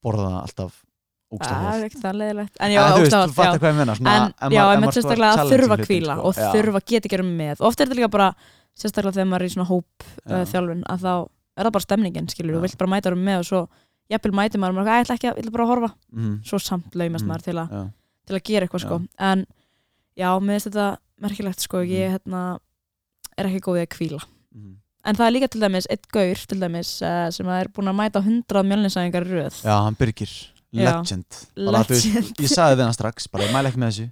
borða 0.03 0.41
alltaf 0.41 0.79
ógstlega 1.31 1.59
Það 1.61 1.75
er 1.79 1.85
ekkert 1.87 2.03
það 2.03 2.17
leðilegt 2.21 2.55
En 2.59 2.71
já, 2.71 2.81
En 2.81 2.91
svona, 3.95 4.33
En 4.41 4.51
já, 4.51 4.63
sko 4.81 4.91
sérstaklega 4.97 5.31
að 5.35 5.51
þurfa 5.51 5.75
að 5.77 5.85
kvíla 5.87 6.15
sko. 6.17 6.25
og 6.27 6.35
þurfa 6.35 6.81
að 6.81 6.85
geta 6.91 7.07
að 7.07 7.13
gera 7.15 7.23
með. 7.23 7.55
Og 7.61 7.67
oft 7.69 7.79
er 7.81 7.85
þetta 7.87 7.99
líka 8.01 8.09
bara, 8.11 8.29
sérstaklega 8.75 9.13
þegar 9.15 9.29
maður 9.31 9.41
er 9.41 9.47
í 9.47 9.53
svona 9.55 9.69
hóp 9.71 10.03
uh, 10.03 10.31
Já. 10.31 10.45
þjálfun, 10.51 10.83
að 10.91 10.99
þá 11.05 11.13
er 11.57 11.63
það 11.65 11.71
bara 11.77 11.85
stemningin 11.87 12.27
skilur, 12.31 12.55
þú 12.57 12.61
vilt 12.65 12.77
bara 12.81 12.91
mæta 12.91 13.11
um 13.11 13.23
með 13.27 13.39
og 13.39 13.45
svo 13.47 13.61
jafnvel 14.11 14.33
mæti 14.35 14.59
maður, 14.59 14.75
maður 14.75 14.87
er 14.87 14.91
eitthvað, 14.91 14.91
"Æ, 14.91 14.99
ég 14.99 15.05
ætla 15.05 15.15
ekki 15.15 15.27
að, 15.31 15.35
ég 15.37 15.41
ætla 15.45 15.51
bara 15.55 15.63
að 15.63 15.71
horfa? 15.71 15.89
Mhm, 16.11 16.33
svo 16.43 16.57
samt 16.59 16.95
laumast 16.95 17.23
Mhm. 17.25 17.31
maður 17.31 17.43
til, 17.43 17.57
a, 17.59 17.65
til 18.27 18.35
að 18.35 18.43
gera 18.43 18.65
eitthvað 18.67 18.81
sko. 18.81 19.01
en 19.19 19.45
já, 20.17 20.29
mér 20.39 20.59
finnst 20.59 20.67
þetta 20.71 20.97
merkilegt 21.21 21.59
sko, 21.61 21.77
ég 21.85 22.11
hérna 22.19 22.59
er 23.37 23.45
ekki 23.45 23.61
góð 23.61 23.79
í 23.79 23.85
að 23.87 23.91
kvíla 23.95 24.19
Mhm. 24.55 24.75
En 25.05 25.17
það 25.17 25.27
er 25.27 25.35
líka 25.35 25.49
til 25.51 25.61
dæmis, 25.63 25.87
eitt 25.91 26.07
gaur 26.13 26.41
til 26.51 26.59
dæmis 26.61 26.93
uh, 27.05 27.27
sem 27.33 27.47
er 27.55 27.69
búin 27.73 27.91
að 27.91 27.99
mæta 27.99 28.21
100 28.23 28.65
mjölninsæðingar 28.71 29.27
röð. 29.27 29.59
Já, 29.65 29.75
hann 29.85 29.97
Birgir, 29.99 30.31
Já. 30.71 30.87
legend. 30.89 31.43
Bara, 31.57 31.83
þú 31.85 31.95
veist, 31.95 32.09
Legend. 32.11 32.41
ég 32.45 32.51
sagði 32.55 32.85
hann 32.85 32.97
strax, 32.97 33.29
bara 33.31 33.47
ég 33.47 33.55
mæla 33.55 33.71
ekki 33.71 33.81
með 33.81 33.93
þessu. 33.93 34.09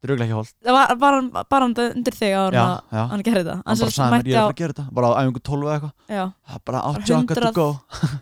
Er 0.00 0.08
auðvitað 0.14 0.24
ekki 0.24 0.36
holt 0.38 0.52
það 0.64 0.76
var 0.78 0.92
bara, 0.96 1.44
bara 1.52 1.66
undir 1.68 2.14
þig 2.16 2.30
á 2.32 2.44
já, 2.48 2.60
hann 2.64 2.94
já, 2.96 3.00
hann 3.10 3.24
gerði 3.26 3.40
þetta? 3.44 3.56
Hann 3.66 3.80
bara 3.82 3.92
sagði 3.92 4.14
mér, 4.14 4.22
ég 4.30 4.38
er 4.38 4.46
að 4.46 4.54
gera 4.56 4.72
þetta. 4.72 4.84
Bara 4.96 5.10
á 5.12 5.12
æfingu 5.20 5.42
12 5.44 5.66
eða 5.66 5.74
eitthvað. 5.74 5.90
Já, 6.08 6.22
Það 6.48 6.54
er 6.56 6.62
bara 6.70 6.80
Bara 6.80 6.88
out 6.88 7.10
jogga 7.10 7.34
to 7.36 7.42
100 7.42 7.52
go 7.58 7.66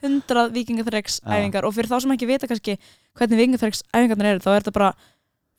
100 0.08 0.48
vikingaþreiks 0.56 1.20
Já. 1.20 1.28
æfingar. 1.36 1.68
Og 1.68 1.76
fyrir 1.76 1.90
þá 1.92 1.96
sem 2.02 2.14
ekki 2.16 2.28
vita 2.32 2.50
kannski 2.50 2.74
hvernig 3.14 3.38
vikingaþreiks 3.44 3.84
æfingarnar 3.94 4.30
eru 4.32 4.42
þá 4.42 4.50
er 4.56 4.58
þetta 4.66 4.74
bara, 4.74 4.90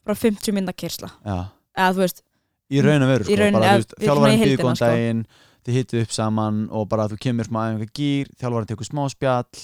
bara 0.03 0.17
50 0.25 0.57
minna 0.59 0.75
kyrsla 0.75 1.07
já, 1.23 1.37
eða 1.79 1.95
þú 1.95 2.03
veist, 2.03 2.19
í 2.67 2.83
raun 2.83 3.05
og 3.07 3.13
veru 3.13 3.23
sko, 3.23 3.39
býður 4.03 4.27
heildina, 4.43 4.59
góðan 4.59 4.81
sko. 4.83 4.91
Þið 5.69 5.77
hittu 5.77 6.01
upp 6.03 6.13
saman 6.15 6.65
og 6.73 6.87
bara 6.91 7.07
þú 7.11 7.19
kemur 7.21 7.47
smá 7.47 7.61
æfinga 7.69 7.93
gýr 7.93 8.33
þjálfarinn 8.41 8.69
tekur 8.73 8.89
smá 8.89 9.03
spjall 9.13 9.63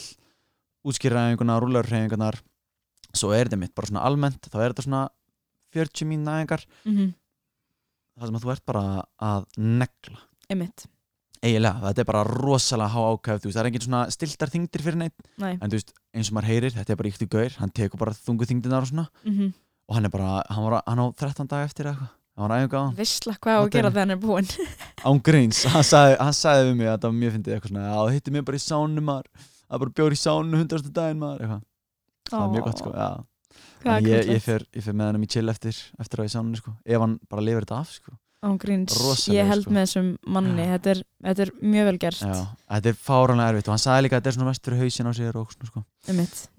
útskýrir 0.86 1.18
æfinguna, 1.18 1.60
rúlar 1.60 1.90
æfingarnar 1.90 2.40
svo 3.16 3.32
er 3.34 3.48
þetta 3.50 3.60
mitt 3.60 3.76
bara 3.76 3.90
svona 3.90 4.06
almennt 4.06 4.50
þá 4.52 4.58
er 4.62 4.74
þetta 4.74 4.86
svona 4.86 5.06
40 5.76 6.10
mín 6.10 6.28
æfingar. 6.30 6.66
Mm 6.88 7.14
það 8.16 8.30
sem 8.30 8.38
að 8.38 8.44
þú 8.46 8.52
ert 8.54 8.64
bara 8.70 8.82
að 9.20 9.46
negla. 9.60 10.22
Einmitt. 10.48 10.86
Eiginlega, 11.44 11.82
þetta 11.84 12.02
er 12.02 12.08
bara 12.08 12.22
rosalega 12.30 12.94
há 12.94 13.02
veist, 13.28 13.44
það 13.44 13.60
er 13.60 13.68
engin 13.68 13.84
svona 13.84 14.04
stiltar 14.14 14.52
þingdir 14.54 14.84
fyrir 14.86 15.00
neitt 15.02 15.26
Nei. 15.36 15.58
en 15.60 15.68
þú 15.68 15.76
veist, 15.76 15.92
eins 16.16 16.30
og 16.32 16.38
maður 16.38 16.48
heyrir, 16.48 16.74
þetta 16.78 16.94
er 16.94 17.00
bara 17.02 17.12
ykkur 17.12 17.30
gaur 17.34 17.58
hann 17.60 17.74
tekur 17.76 18.00
bara 18.00 18.14
þungu 18.16 18.48
þingdinar 18.48 18.88
og 18.88 18.92
svona. 18.94 19.08
Mm 19.28 19.52
og 19.86 19.94
hann 19.94 20.08
er 20.08 20.10
bara, 20.10 20.30
hann, 20.50 20.64
var, 20.66 20.82
hann 20.88 20.98
á 20.98 21.06
13 21.14 21.46
dag 21.52 21.68
eftir 21.68 21.86
eitthvað, 21.92 22.14
hann 22.36 22.46
var 22.46 22.56
æfinga 22.56 22.80
á 22.80 22.84
hann? 22.84 22.96
Vissla 23.00 23.36
hvað 23.40 23.56
á 23.56 23.62
að 23.62 23.70
gera 23.76 23.88
er- 23.88 23.96
þegar 23.96 24.04
hann 24.06 24.16
er 24.16 24.22
búinn. 24.24 24.50
Án 25.08 25.22
gríns, 25.24 25.62
hann 25.72 25.88
sagði, 25.88 26.18
hann 26.26 26.36
sagði 26.36 26.68
við 26.70 26.76
mig 26.82 26.92
að 26.92 26.98
það 26.98 27.08
var 27.08 27.20
mjög 27.22 27.38
fyndið 27.38 27.56
eitthvað 27.56 27.72
svona, 27.74 27.86
já, 27.86 27.96
það 28.02 28.18
hitti 28.18 28.36
mig 28.36 28.46
bara 28.50 28.60
í 28.60 28.66
sánu 28.66 29.06
maður. 29.06 29.48
Það 29.66 29.78
er 29.78 29.86
bara 29.86 29.96
bjór 30.00 30.18
í 30.18 30.20
sánu 30.22 30.60
hundrastu 30.60 30.92
daginn 30.96 31.24
maður 31.24 31.46
eitthvað, 31.46 31.64
það 32.32 32.44
er 32.44 32.54
mjög 32.56 32.68
gott 32.68 32.84
sko, 32.84 32.94
já. 32.96 33.10
Þannig 33.86 34.12
ég, 34.12 34.22
ég, 34.26 34.36
er 34.36 34.44
fer, 34.44 34.64
ég 34.74 34.86
fer 34.86 34.96
með 34.98 35.12
hann 35.12 35.26
í 35.26 35.32
chill 35.32 35.50
eftir 35.52 35.80
eftir 36.02 36.22
á 36.22 36.24
í 36.26 36.32
sánunni 36.34 36.60
sko, 36.60 36.74
ef 36.82 37.04
hann 37.06 37.18
bara 37.30 37.44
lifir 37.46 37.68
þetta 37.68 37.82
af 37.84 37.92
sko. 38.00 38.16
Ángríns, 38.46 38.94
Rosalega, 39.02 39.40
ég 39.40 39.50
held 39.50 39.66
sko. 39.66 39.74
með 39.74 39.86
þessum 39.86 40.10
manni. 40.36 40.66
Þetta 40.70 40.92
er, 40.92 41.00
þetta 41.26 41.46
er 41.46 41.52
mjög 41.74 41.88
vel 41.90 41.96
gert. 42.04 42.20
Já, 42.22 42.42
þetta 42.76 42.92
er 42.92 43.00
fáranlega 43.08 43.54
erfitt 43.54 43.70
og 43.70 43.74
hann 43.74 43.82
sagði 43.82 44.06
líka 44.06 44.18
að 44.18 44.22
þetta 44.22 44.32
er 44.32 44.38
svona 44.38 44.50
mest 44.52 44.68
fyrir 44.68 44.82
hausin 44.84 45.10
á 45.10 45.14
sér 45.18 45.40
og 45.40 45.54
svona 45.56 45.70
sko. 45.72 45.84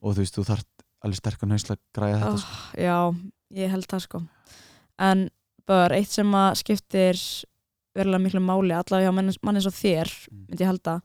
Og 0.03 0.17
þú 0.17 0.25
veist, 0.25 0.39
þú 0.39 0.47
þarft 0.49 0.87
alveg 1.07 1.21
sterkan 1.21 1.55
hausla 1.55 1.77
að 1.77 1.83
græða 1.95 2.19
þetta 2.23 2.33
oh, 2.33 2.43
sko. 2.43 2.81
já, 2.83 2.99
ég 3.61 3.75
held 3.75 3.89
það 3.93 4.05
sko. 4.07 4.23
En 5.07 5.27
bara 5.66 5.96
eitt 5.98 6.11
sem 6.14 6.31
að 6.38 6.57
skiptir 6.62 7.20
verulega 7.96 8.22
miklu 8.22 8.40
máli 8.44 8.74
allavega 8.76 9.09
hjá 9.09 9.14
manni 9.16 9.61
eins 9.61 9.66
og 9.66 9.76
þér 9.76 10.11
Mm. 10.31 10.46
myndi 10.48 10.62
ég 10.64 10.70
halda 10.70 11.00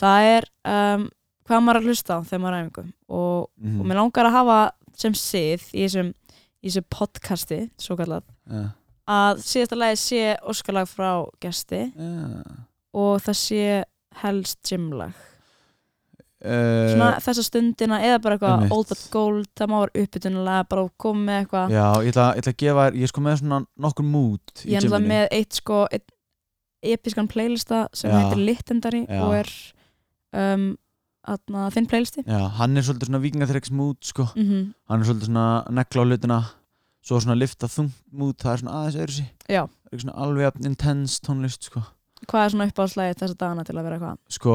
það 0.00 0.28
er 0.36 0.44
um, 0.64 1.08
hvað 1.46 1.62
maður 1.64 1.76
er 1.76 1.80
að 1.80 1.88
hlusta 1.90 2.16
á 2.16 2.18
þegar 2.22 2.40
maður 2.40 2.56
er 2.56 2.64
æfingu 2.64 2.92
og, 3.08 3.48
Mhm. 3.60 3.80
og 3.80 3.86
mér 3.86 3.94
langar 4.00 4.26
að 4.26 4.36
hafa 4.38 4.72
sem 4.96 5.12
sið 5.12 5.60
í 5.74 5.84
þessum, 5.86 6.14
í 6.62 6.68
þessum 6.68 6.86
podcasti 6.90 7.70
svo 7.78 7.96
kallað 7.96 8.22
Já. 8.50 8.72
að 9.08 9.36
síðasta 9.44 9.76
lagi 9.76 9.96
sé 9.96 10.36
óskalag 10.42 10.86
frá 10.88 11.26
gesti 11.40 11.92
Já. 11.92 12.44
og 12.94 13.20
það 13.20 13.36
sé 13.36 13.84
helst 14.22 14.62
gymlag 14.64 15.12
svona 16.40 17.08
þessa 17.20 17.44
stundina 17.44 17.98
eða 18.06 18.20
bara 18.24 18.36
eitthvað 18.38 18.72
old 18.72 18.88
but 18.88 19.02
gold, 19.12 19.48
það 19.58 19.70
má 19.72 19.76
vera 19.82 20.04
uppbytunulega 20.04 20.68
bara 20.70 20.84
koma 21.04 21.24
með 21.26 21.40
eitthvað. 21.42 21.74
Já, 21.76 21.86
ég 22.00 22.12
ætla, 22.14 22.28
ég 22.32 22.44
ætla 22.44 22.54
að 22.54 22.60
gefa 22.64 22.86
þér 22.86 23.00
ég 23.00 23.08
er 23.08 23.12
sko 23.12 23.24
með 23.26 23.40
svona 23.42 23.58
nokkur 23.86 24.08
mood 24.08 24.54
í 24.54 24.70
ég 24.70 24.78
er 24.78 24.86
náttúrulega 24.86 25.10
með 25.12 25.26
eitt 25.40 25.58
sko 25.60 25.80
eitt 25.90 26.14
episkan 26.80 27.28
playlista 27.28 27.82
sem 27.92 28.08
Já. 28.08 28.16
heitir 28.22 28.40
Littendari 28.40 29.02
og 29.20 29.34
er 29.36 29.50
um, 30.32 30.70
atna, 31.28 31.66
þinn 31.74 31.90
playlisti. 31.90 32.24
Já, 32.24 32.40
hann 32.56 32.76
er 32.80 32.86
svolítið 32.86 33.10
svona 33.10 33.20
vikingaþreiks 33.26 33.74
mood 33.76 34.00
sko, 34.08 34.30
mm 34.32 34.70
hann 34.90 35.04
er 35.04 35.10
svolítið 35.10 35.28
svona 35.28 35.46
negla 35.76 36.02
á 36.02 36.08
hlutina 36.08 36.40
svo 37.04 37.20
svona 37.20 37.36
lifta 37.38 37.68
þungt 37.70 37.96
mood 38.12 38.36
það 38.40 38.52
er 38.52 38.62
svona 38.62 38.76
aðeins 38.80 38.98
öðru 39.00 39.16
sí 39.16 39.26
Já. 39.48 39.62
er 39.64 39.92
ekki 39.92 40.04
svona 40.04 40.18
alveg 40.24 40.66
intense 40.68 41.20
tónlist 41.24 41.68
sko 41.68 41.84
hvað 42.28 42.44
er 42.44 42.52
svona 42.54 42.66
uppáhaldslægi 42.70 43.18
þessa 43.20 43.36
dagana 43.40 43.64
til 43.64 43.76
að 43.76 43.86
vera 43.88 43.96
eitthvað? 43.98 44.18
Sko, 44.36 44.54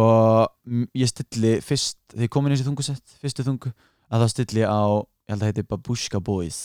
ég 1.01 1.11
stilli 1.11 1.53
fyrst, 1.65 1.97
þegar 2.13 2.27
ég 2.27 2.33
kom 2.35 2.45
inn 2.47 2.53
í 2.53 2.57
þessi 2.57 2.67
þungusett 2.69 3.15
fyrstu 3.21 3.45
þungu, 3.47 3.73
að 4.11 4.25
þá 4.25 4.33
stilli 4.35 4.63
á 4.67 4.81
ég 5.25 5.33
held 5.33 5.41
að 5.41 5.49
heiti 5.51 5.65
Babushka 5.73 6.21
Boys. 6.21 6.59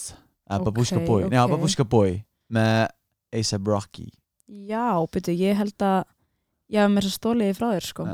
Eða 0.50 0.60
Ok, 0.60 0.66
Babushka 0.70 1.00
Boy, 1.06 1.22
já 1.30 1.42
ok. 1.44 1.50
Babushka 1.54 1.84
Boy 1.88 2.16
með 2.50 2.88
A$AP 3.32 3.68
Rocky. 3.70 4.08
Já, 4.68 4.86
byrju, 5.14 5.36
ég 5.38 5.56
held 5.56 5.84
að 5.86 6.00
ég 6.74 6.82
hef 6.82 6.90
mér 6.90 7.06
svo 7.06 7.14
stólið 7.16 7.52
frá 7.58 7.68
þér 7.70 7.86
sko. 7.86 8.06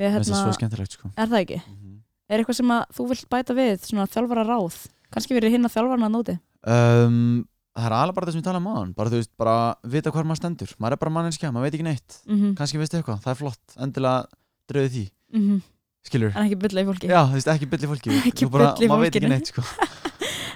Við 0.00 0.14
finnst 0.14 0.30
það 0.30 0.34
hérna, 0.34 0.40
svo 0.44 0.56
skemmtilegt 0.58 0.96
sko. 0.96 1.10
Er 1.16 1.30
það 1.30 1.44
ekki? 1.44 1.60
Mhm. 1.66 1.96
er 2.30 2.38
eitthvað 2.38 2.58
sem 2.60 2.70
að 2.70 2.82
þú 2.94 3.06
vilt 3.10 3.28
bæta 3.30 3.54
við 3.58 3.72
svona 3.82 4.06
þjálfara 4.06 4.44
ráð 4.46 4.76
kannski 5.10 5.34
verið 5.34 5.50
hinn 5.56 5.66
að 5.66 5.72
þjálfarna 5.74 6.06
að 6.06 6.12
nóti 6.14 6.34
um, 6.70 7.48
það 7.80 7.88
er 7.88 7.96
alveg 7.98 8.16
bara 8.16 8.28
það 8.28 8.36
sem 8.36 8.42
ég 8.42 8.46
tala 8.46 8.60
um 8.60 8.68
hann 8.70 8.94
bara 8.96 9.12
þú 9.12 9.20
veist, 9.20 9.32
bara 9.40 9.56
vita 9.94 10.12
hvað 10.14 10.28
maður 10.28 10.40
stendur. 10.42 10.74
Maður 10.78 10.96
er 10.96 11.02
bara 11.02 11.14
manneskja, 11.16 11.52
maður 11.54 11.66
veit 11.66 11.76
ekki 11.78 11.88
neitt. 11.88 12.20
Mm 12.28 12.54
kannski 12.60 12.80
veistu 12.80 13.00
eitthvað, 13.00 13.20
það 13.24 13.32
er 13.32 13.40
flott, 13.40 13.76
endilega 13.76 14.26
drauði 14.70 14.90
því, 14.94 15.04
-hmm. 15.34 15.60
skilur 16.06 16.34
en 16.34 16.44
ekki 16.46 16.60
bylla 16.64 16.80
í 16.80 16.88
fólki. 16.90 17.10
Já, 17.10 17.20
þú 17.26 17.38
veist, 17.38 17.52
ekki 17.54 17.66
fólki. 17.92 18.48
Bulla 18.54 18.74
í 18.76 18.88
maður 18.88 19.04
veit 19.06 19.16
ekki 19.16 19.32
neitt 19.32 19.52
sko. 19.52 19.64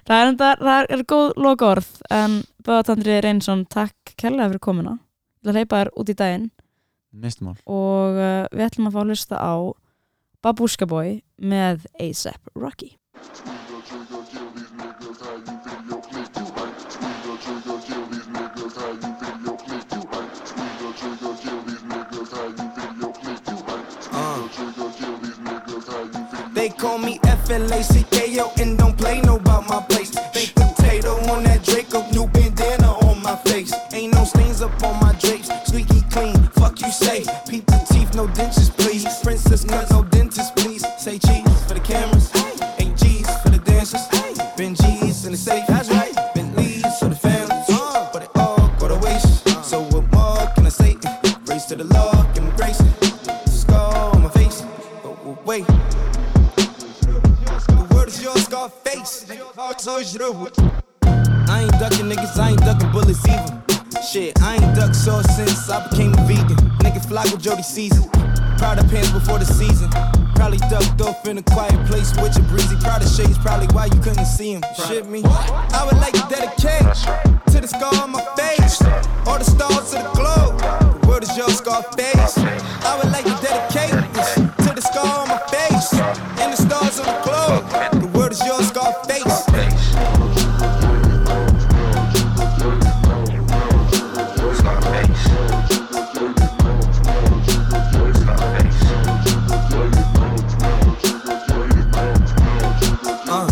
Það 0.04 0.20
er, 0.20 0.28
enda, 0.28 0.48
það 0.60 0.90
er 0.92 1.02
góð 1.08 1.30
loka 1.40 1.64
orð 1.64 1.86
en 2.12 2.42
Böðatandri 2.60 3.14
Reynsson 3.24 3.62
takk 3.64 4.12
kærlega 4.20 4.50
fyrir 4.50 4.60
komuna. 4.60 4.98
Til 5.40 5.48
að 5.48 5.56
hleypa 5.56 5.78
þér 5.80 5.90
út 5.96 6.10
í 6.12 6.16
daginn. 6.18 6.50
Neistmál 7.14 7.56
og 7.64 8.18
uh, 8.18 8.44
við 8.52 8.66
ætlum 8.68 8.90
að 8.90 8.96
fá 8.96 9.02
að 9.02 9.12
hlusta 9.12 9.38
á 9.38 9.54
Babushka 10.44 10.88
Boy 10.90 11.20
með 11.38 11.86
A$AP 11.94 12.54
Rocky 12.58 12.96
They 26.64 26.70
call 26.70 26.96
me 26.96 27.20
F-L-A-C-K-O 27.24 28.52
and 28.56 28.78
don't 28.78 28.96
play 28.96 29.20
no 29.20 29.36
about 29.36 29.68
my 29.68 29.82
place. 29.82 30.12
Baked 30.32 30.73
To 82.94 84.72
the 84.72 84.80
scar 84.80 85.20
on 85.20 85.28
my 85.28 85.38
face 85.48 85.92
and 86.40 86.52
the 86.52 86.56
stars 86.56 87.00
on 87.00 87.06
the 87.06 87.20
globe. 87.24 88.00
The 88.00 88.18
word 88.18 88.32
is 88.32 88.44
your 88.46 88.62
scar 88.62 88.92
face. 89.04 89.24
Uh, 103.26 103.48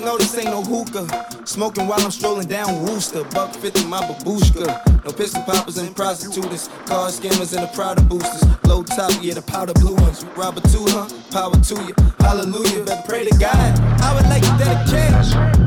no, 0.00 0.16
this 0.16 0.36
ain't 0.38 0.46
no 0.46 0.62
hookah. 0.62 1.44
Smoking 1.44 1.88
while 1.88 2.00
I'm 2.00 2.10
strolling 2.10 2.46
down 2.46 2.82
Wooster. 2.82 3.24
Buck 3.24 3.52
50 3.52 3.86
my 3.86 4.00
babushka. 4.02 4.93
No 5.04 5.12
pistol 5.12 5.42
poppers 5.42 5.76
and 5.76 5.94
prostitutes. 5.94 6.68
Car 6.86 7.10
scammers 7.10 7.54
and 7.54 7.68
the 7.68 7.70
Prada 7.74 8.00
boosters. 8.00 8.42
Low 8.64 8.82
top, 8.82 9.12
yeah, 9.20 9.34
the 9.34 9.42
powder 9.42 9.74
blue 9.74 9.94
ones. 9.94 10.24
Robber 10.34 10.62
two, 10.62 10.84
huh? 10.88 11.08
Power 11.30 11.52
to 11.52 11.74
you. 11.84 11.94
Hallelujah. 12.20 12.84
Better 12.84 13.02
pray 13.06 13.24
to 13.28 13.38
God. 13.38 13.78
I 14.00 14.14
would 14.14 14.24
like 14.32 14.42
to 14.42 14.56
dedicate 14.56 15.12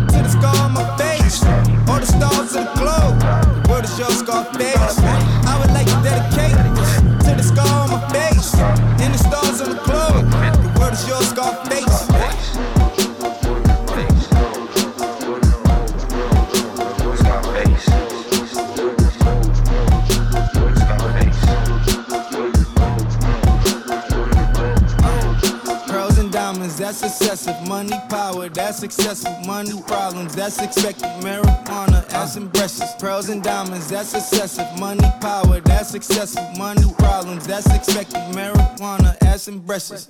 to 0.10 0.18
the 0.26 0.30
scar 0.30 0.56
on 0.66 0.74
my 0.74 0.98
face. 0.98 1.44
All 1.88 2.00
the 2.00 2.08
stars 2.08 2.56
of 2.56 2.66
the 2.66 2.74
globe. 2.82 3.20
The 3.22 3.70
word 3.70 3.86
is 3.86 4.00
your 4.00 4.10
Scarface. 4.10 4.98
I 4.98 5.27
that's 27.00 27.20
excessive. 27.22 27.68
Money, 27.68 27.96
power, 28.10 28.50
that's 28.50 28.82
excessive. 28.82 29.46
Money 29.46 29.80
problems, 29.86 30.36
that's 30.36 30.60
expected. 30.60 31.06
Marijuana, 31.22 32.12
ass 32.12 32.38
and 32.38 32.52
breasts. 32.52 32.96
Pearls 33.00 33.30
and 33.30 33.44
diamonds, 33.44 33.88
that's 33.88 34.14
excessive. 34.16 34.68
Money, 34.80 35.08
power, 35.22 35.60
that's 35.60 35.94
excessive. 35.94 36.58
Money 36.58 36.92
problems, 36.98 37.46
that's 37.46 37.72
expected. 37.74 38.20
Marijuana, 38.34 39.16
ass 39.24 39.48
and 39.48 39.66
breasts. 39.66 40.10